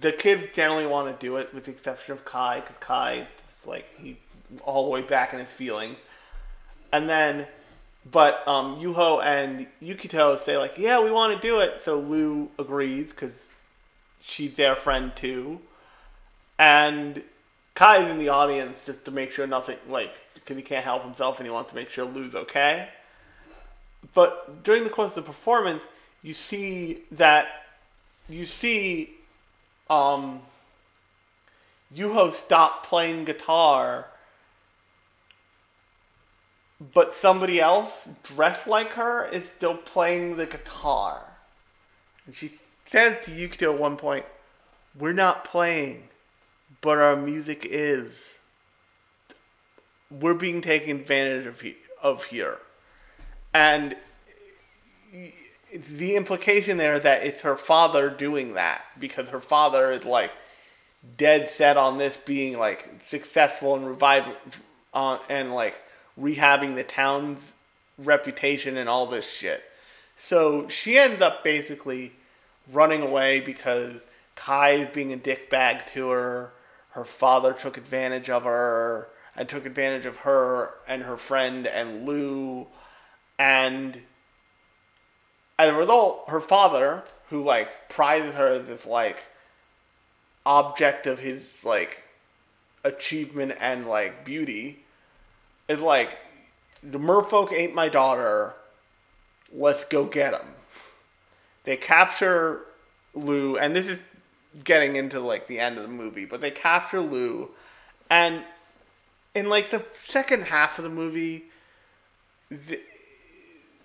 [0.00, 3.66] the kids generally want to do it with the exception of Kai because Kai is
[3.66, 4.16] like he
[4.62, 5.96] all the way back in his feeling,
[6.92, 7.46] and then
[8.10, 11.82] but um, Yuho and Yukito say like yeah we want to do it.
[11.82, 13.32] So Lu agrees because
[14.22, 15.60] she's their friend too
[16.58, 17.22] and
[17.74, 21.38] Kai's in the audience just to make sure nothing like because he can't help himself
[21.38, 22.88] and he wants to make sure Lu's okay
[24.14, 25.82] but during the course of the performance,
[26.22, 27.64] you see that
[28.28, 29.14] you see
[29.88, 30.42] um,
[31.94, 34.06] Yuho stop playing guitar,
[36.94, 41.22] but somebody else dressed like her is still playing the guitar.
[42.26, 42.52] And she
[42.92, 44.26] says to Yukito at one point,
[44.96, 46.08] "We're not playing,
[46.80, 48.12] but our music is.
[50.10, 52.58] We're being taken advantage of, he- of here."
[53.54, 53.96] and
[55.90, 60.30] the implication there that it's her father doing that because her father is like
[61.16, 64.26] dead set on this being like successful and revive
[64.94, 65.74] uh, and like
[66.20, 67.52] rehabbing the town's
[67.98, 69.64] reputation and all this shit.
[70.16, 72.12] So she ends up basically
[72.70, 73.94] running away because
[74.36, 76.52] Kai is being a dickbag to her.
[76.90, 82.06] Her father took advantage of her and took advantage of her and her friend and
[82.06, 82.66] Lu
[83.38, 84.00] and
[85.58, 89.18] as a result, her father, who like prizes her as this like
[90.44, 92.02] object of his like
[92.84, 94.84] achievement and like beauty,
[95.68, 96.18] is like
[96.82, 98.54] the merfolk ain't my daughter.
[99.52, 100.48] Let's go get them.
[101.64, 102.60] They capture
[103.14, 103.98] Lu, and this is
[104.64, 107.50] getting into like the end of the movie, but they capture Lu,
[108.10, 108.42] and
[109.34, 111.44] in like the second half of the movie,
[112.50, 112.80] the,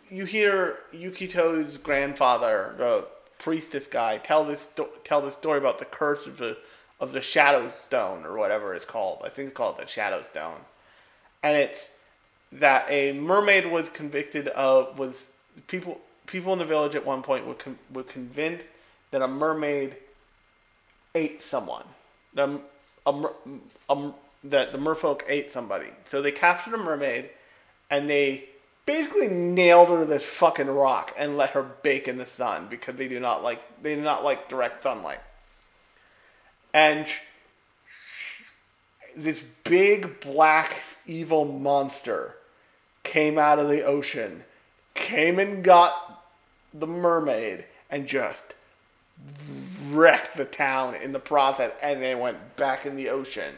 [0.10, 3.06] you hear Yukito's grandfather, the
[3.40, 4.68] priestess guy, tell this
[5.04, 6.58] tell this story about the curse of the
[7.00, 9.22] of the Shadow Stone or whatever it's called.
[9.24, 10.60] I think it's called the Shadow Stone,
[11.44, 11.90] and it's
[12.52, 15.30] that a mermaid was convicted of was
[15.68, 18.64] people people in the village at one point were con- were convinced
[19.12, 19.98] that a mermaid
[21.16, 21.86] ate someone.
[22.34, 22.60] The,
[23.06, 23.34] a, mer-
[23.90, 24.12] a,
[24.44, 25.88] that the merfolk ate somebody.
[26.06, 27.30] So they captured a mermaid,
[27.90, 28.50] and they
[28.86, 32.96] basically nailed her to this fucking rock and let her bake in the sun because
[32.96, 35.20] they do not like they do not like direct sunlight.
[36.74, 37.08] And
[39.16, 42.36] this big black evil monster
[43.04, 44.44] came out of the ocean,
[44.94, 46.07] came and got
[46.80, 48.54] the mermaid and just
[49.90, 53.56] wrecked the town in the process and they went back in the ocean.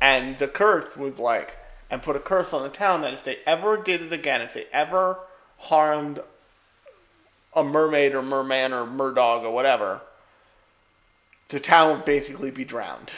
[0.00, 1.56] And the curse was like
[1.90, 4.54] and put a curse on the town that if they ever did it again, if
[4.54, 5.18] they ever
[5.58, 6.20] harmed
[7.54, 10.00] a mermaid or merman or merdog or whatever,
[11.48, 13.10] the town would basically be drowned.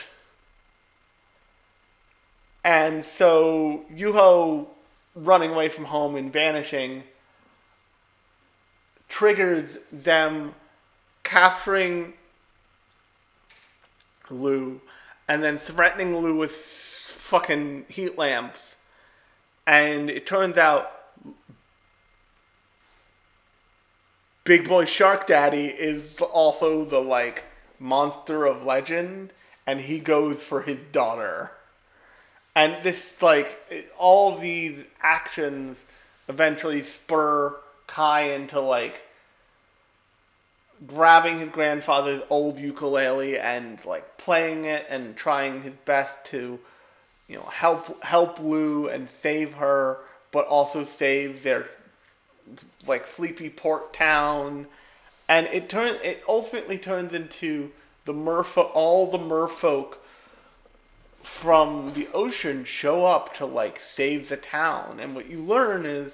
[2.63, 4.67] And so Yuho
[5.15, 7.03] running away from home and vanishing
[9.11, 10.55] triggers them
[11.23, 12.15] capturing
[14.31, 14.81] Lu
[15.29, 18.77] and then threatening Lu with fucking heat lamps.
[19.67, 20.91] And it turns out
[24.45, 27.45] Big Boy Shark Daddy is also the like
[27.79, 29.33] monster of legend
[29.67, 31.53] and he goes for his daughter.
[32.57, 35.81] And this like all these actions
[36.29, 37.57] eventually spur
[37.91, 39.03] Kai into like
[40.87, 46.61] grabbing his grandfather's old ukulele and like playing it and trying his best to
[47.27, 49.99] you know help help Lu and save her
[50.31, 51.69] but also save their
[52.87, 54.67] like sleepy port town.
[55.29, 57.73] And it turns it ultimately turns into
[58.05, 59.97] the merfolk all the merfolk
[61.23, 65.01] from the ocean show up to like save the town.
[65.01, 66.13] And what you learn is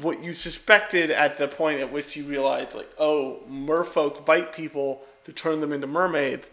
[0.00, 5.02] what you suspected at the point at which you realized like oh merfolk bite people
[5.24, 6.48] to turn them into mermaids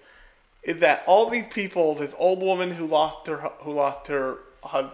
[0.64, 4.90] is that all these people this old woman who lost her who lost her hu-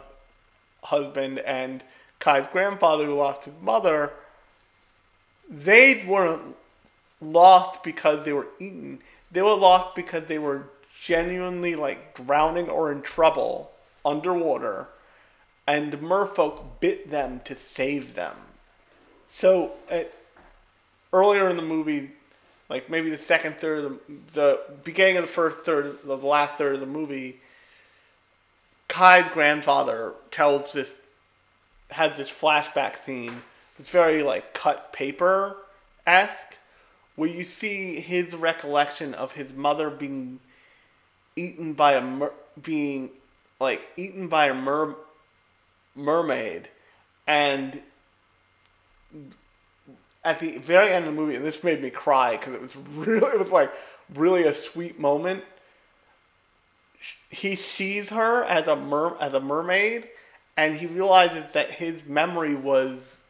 [0.83, 1.83] husband and
[2.19, 4.11] Kai's grandfather who lost his mother
[5.49, 6.55] they weren't
[7.21, 8.99] lost because they were eaten.
[9.31, 10.63] They were lost because they were
[10.99, 13.71] genuinely like drowning or in trouble
[14.05, 14.87] underwater,
[15.67, 18.35] and merfolk bit them to save them.
[19.29, 20.13] So at,
[21.13, 22.11] earlier in the movie,
[22.69, 23.99] like maybe the second third of the,
[24.33, 27.39] the beginning of the first third of the last third of the movie,
[28.87, 30.91] Kai's grandfather tells this
[31.91, 33.41] has this flashback scene.
[33.77, 35.57] It's very like cut paper
[36.05, 36.57] esque,
[37.15, 40.39] where you see his recollection of his mother being
[41.35, 43.09] eaten by a mer- being
[43.59, 44.95] like eaten by a mer-
[45.95, 46.67] mermaid,
[47.27, 47.81] and
[50.23, 52.75] at the very end of the movie, and this made me cry because it was
[52.95, 53.71] really, it was like
[54.13, 55.43] really a sweet moment.
[57.29, 60.09] He sees her as a mer as a mermaid,
[60.55, 63.21] and he realizes that his memory was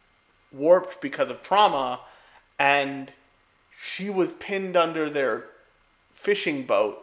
[0.51, 2.01] warped because of trauma,
[2.59, 3.11] and
[3.81, 5.45] she was pinned under their
[6.13, 6.99] fishing boat.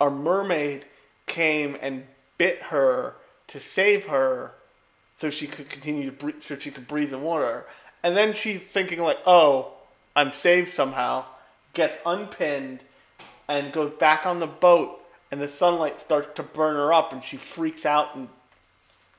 [0.00, 0.84] A mermaid
[1.26, 2.06] came and
[2.36, 3.14] bit her
[3.48, 4.52] to save her,
[5.18, 7.66] so she could continue to breathe, so she could breathe in water.
[8.02, 9.72] And then she's thinking like, "Oh,
[10.16, 11.24] I'm saved somehow."
[11.74, 12.80] Gets unpinned
[13.48, 15.00] and goes back on the boat,
[15.30, 18.28] and the sunlight starts to burn her up, and she freaks out and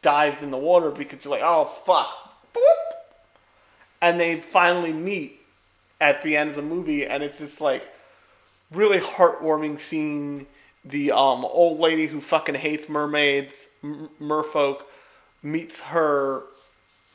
[0.02, 2.10] dives in the water because she's like, "Oh fuck!"
[2.54, 2.62] Boop.
[4.02, 5.42] And they finally meet
[6.00, 7.84] at the end of the movie, and it's this like
[8.72, 10.48] really heartwarming scene.
[10.86, 14.84] The um old lady who fucking hates mermaids, m- merfolk,
[15.42, 16.44] meets her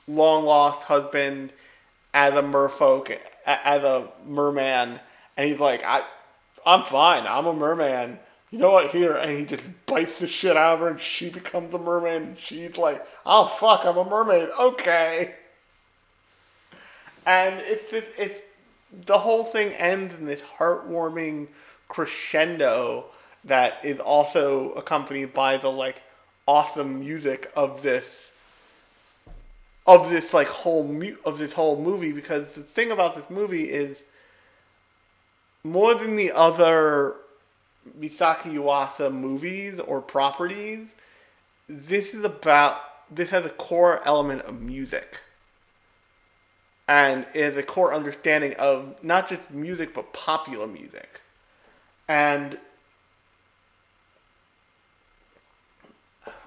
[0.07, 1.53] long lost husband
[2.13, 5.01] as a merfolk, as a merman,
[5.37, 6.03] and he's like, I,
[6.65, 7.27] I'm fine.
[7.27, 8.19] I'm a merman.
[8.51, 8.91] You know what?
[8.91, 12.23] Here, and he just bites the shit out of her, and she becomes a mermaid.
[12.23, 14.49] And she's like, Oh fuck, I'm a mermaid.
[14.59, 15.35] Okay.
[17.27, 18.41] And it's just, it's
[19.07, 21.49] the whole thing ends in this heartwarming
[21.89, 23.07] crescendo
[23.45, 26.01] that is also accompanied by the like
[26.47, 28.05] awesome music of this
[29.87, 33.71] of this like whole mu- of this whole movie because the thing about this movie
[33.71, 33.99] is
[35.63, 37.17] more than the other
[37.99, 40.87] Masaaki Yuasa movies or properties
[41.69, 42.81] this is about
[43.11, 45.19] this has a core element of music.
[46.87, 51.21] And is a core understanding of not just music but popular music.
[52.09, 52.59] And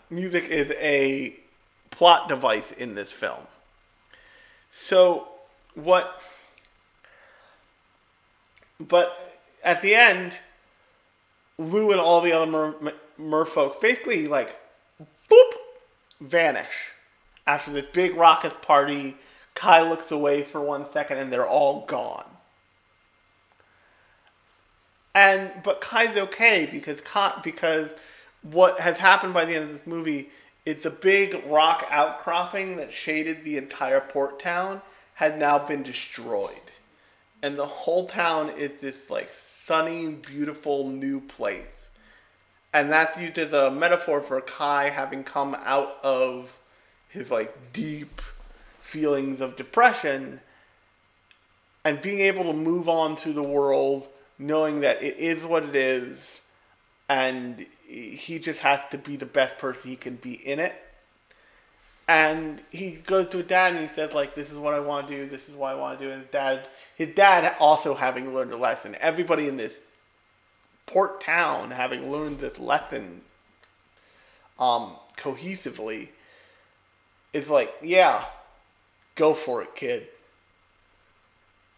[0.09, 1.35] music is a
[1.91, 3.41] plot device in this film.
[4.71, 5.27] So,
[5.75, 6.21] what.
[8.79, 10.37] But at the end,
[11.57, 14.55] Lu and all the other mer, mer, merfolk basically, like,
[15.29, 15.51] boop,
[16.21, 16.91] vanish.
[17.47, 19.15] After this big raucous party,
[19.55, 22.25] Kai looks away for one second and they're all gone.
[25.15, 27.89] And but Kai's okay because Kai, because
[28.51, 30.29] what has happened by the end of this movie
[30.65, 34.81] is a big rock outcropping that shaded the entire port town
[35.15, 36.51] had now been destroyed.
[37.41, 39.29] And the whole town is this like
[39.65, 41.65] sunny, beautiful new place.
[42.73, 46.51] And that's used as a metaphor for Kai having come out of
[47.09, 48.21] his like deep
[48.81, 50.39] feelings of depression
[51.83, 55.75] and being able to move on through the world knowing that it is what it
[55.75, 56.39] is
[57.09, 60.73] and he just has to be the best person he can be in it.
[62.09, 65.07] And he goes to his dad and he says, like, this is what I want
[65.07, 66.11] to do, this is what I want to do.
[66.11, 68.95] And his dad, his dad also having learned a lesson.
[69.01, 69.73] Everybody in this
[70.85, 73.21] port town having learned this lesson
[74.57, 76.09] um, cohesively
[77.33, 78.23] is like, yeah,
[79.15, 80.07] go for it, kid.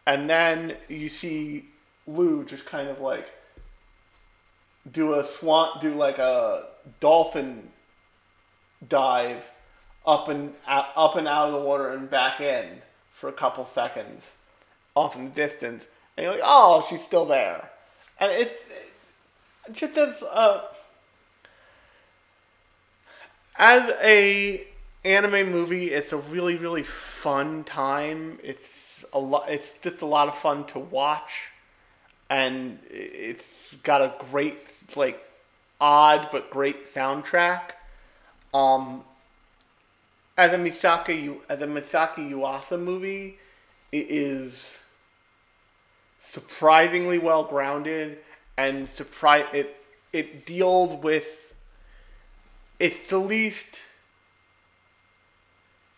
[0.05, 1.65] And then you see
[2.07, 3.29] Lu just kind of like
[4.91, 6.67] do a swan, do like a
[6.99, 7.69] dolphin
[8.87, 9.43] dive
[10.05, 12.81] up and out, up and out of the water and back in
[13.13, 14.25] for a couple seconds,
[14.95, 15.85] off in the distance,
[16.15, 17.69] and you're like, oh, she's still there,
[18.19, 20.61] and it, it just as uh,
[23.57, 24.65] as a
[25.03, 28.39] anime movie, it's a really really fun time.
[28.41, 29.49] It's a lot.
[29.49, 31.51] It's just a lot of fun to watch,
[32.29, 34.57] and it's got a great
[34.97, 35.23] like
[35.79, 37.71] odd but great soundtrack.
[38.53, 39.03] Um,
[40.37, 43.37] as a Masaaki as a Masaaki Yuasa movie,
[43.91, 44.79] it is
[46.23, 48.19] surprisingly well grounded
[48.57, 49.75] and surprise it
[50.13, 51.53] it deals with
[52.79, 53.79] it's the least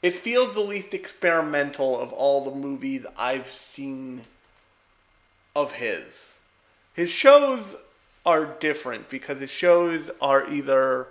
[0.02, 4.22] it feels the least experimental of all the movies I've seen
[5.56, 6.32] of his.
[6.94, 7.76] his shows
[8.26, 11.07] are different because his shows are either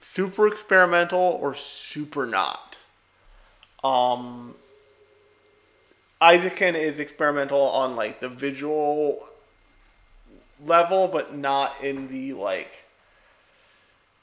[0.00, 2.78] super experimental or super not.
[3.82, 4.54] Um,
[6.20, 9.18] Eizouken is experimental on like the visual
[10.64, 12.72] level, but not in the like.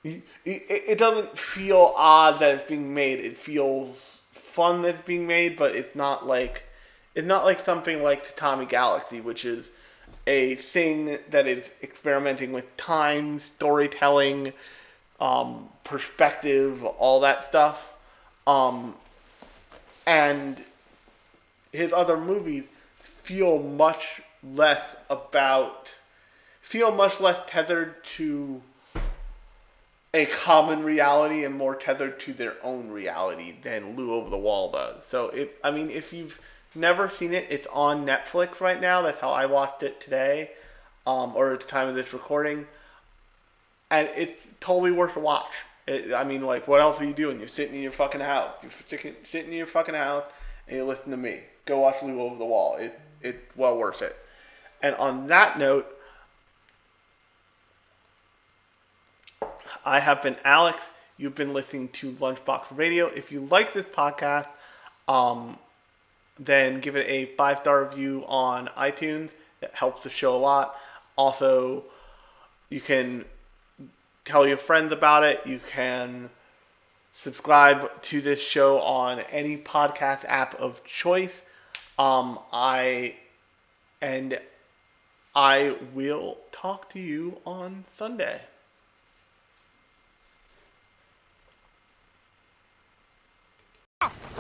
[0.04, 3.20] It, it doesn't feel odd that it's being made.
[3.20, 6.64] It feels fun that it's being made, but it's not like
[7.16, 9.72] it's not like something like Tatami Galaxy, which is
[10.30, 14.54] a thing that is experimenting with time, storytelling,
[15.20, 17.84] um, perspective, all that stuff.
[18.46, 18.94] Um,
[20.06, 20.64] and
[21.72, 22.66] his other movies
[23.02, 25.96] feel much less about,
[26.62, 28.62] feel much less tethered to
[30.14, 34.72] a common reality and more tethered to their own reality than Lu Over the Wall
[34.72, 35.04] does.
[35.06, 36.40] So if I mean if you've
[36.76, 39.02] never seen it, it's on Netflix right now.
[39.02, 40.52] That's how I watched it today,
[41.08, 42.68] um, or at the time of this recording,
[43.92, 45.52] and it's totally worth a watch.
[45.88, 47.40] It, I mean, like, what else are you doing?
[47.40, 48.56] You're sitting in your fucking house.
[48.62, 50.26] You're sitting, sitting in your fucking house,
[50.68, 51.42] and you listen to me.
[51.66, 52.76] Go watch Lu Over the Wall.
[52.76, 54.16] It it's well worth it.
[54.82, 55.88] And on that note,
[59.86, 60.80] I have been Alex.
[61.18, 63.08] You've been listening to Lunchbox Radio.
[63.08, 64.48] If you like this podcast,
[65.08, 65.58] um,
[66.40, 69.32] then give it a five star review on iTunes.
[69.62, 70.76] That helps the show a lot.
[71.18, 71.84] Also,
[72.70, 73.26] you can
[74.24, 75.42] tell your friends about it.
[75.46, 76.30] You can
[77.14, 81.42] subscribe to this show on any podcast app of choice.
[81.98, 83.16] Um, I
[84.02, 84.40] and
[85.36, 88.42] I will talk to you on Sunday.
[94.02, 94.39] Ah!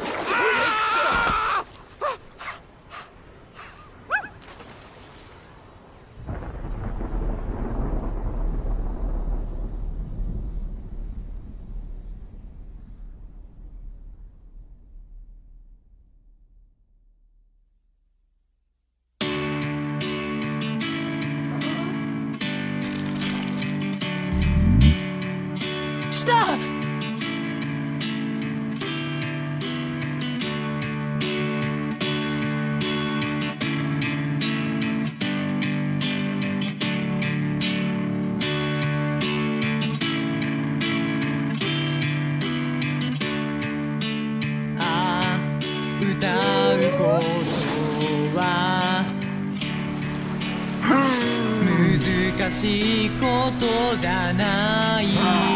[52.60, 53.26] しいこ
[53.58, 55.49] とじゃない。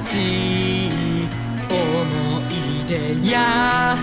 [0.00, 0.90] しい
[1.68, 3.96] 思い出やあ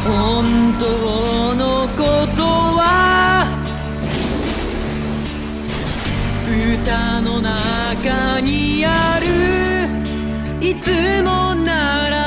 [0.05, 2.01] 本当のこ
[2.35, 2.83] とは
[6.73, 9.25] 歌の中にある。
[10.65, 12.22] いつもなら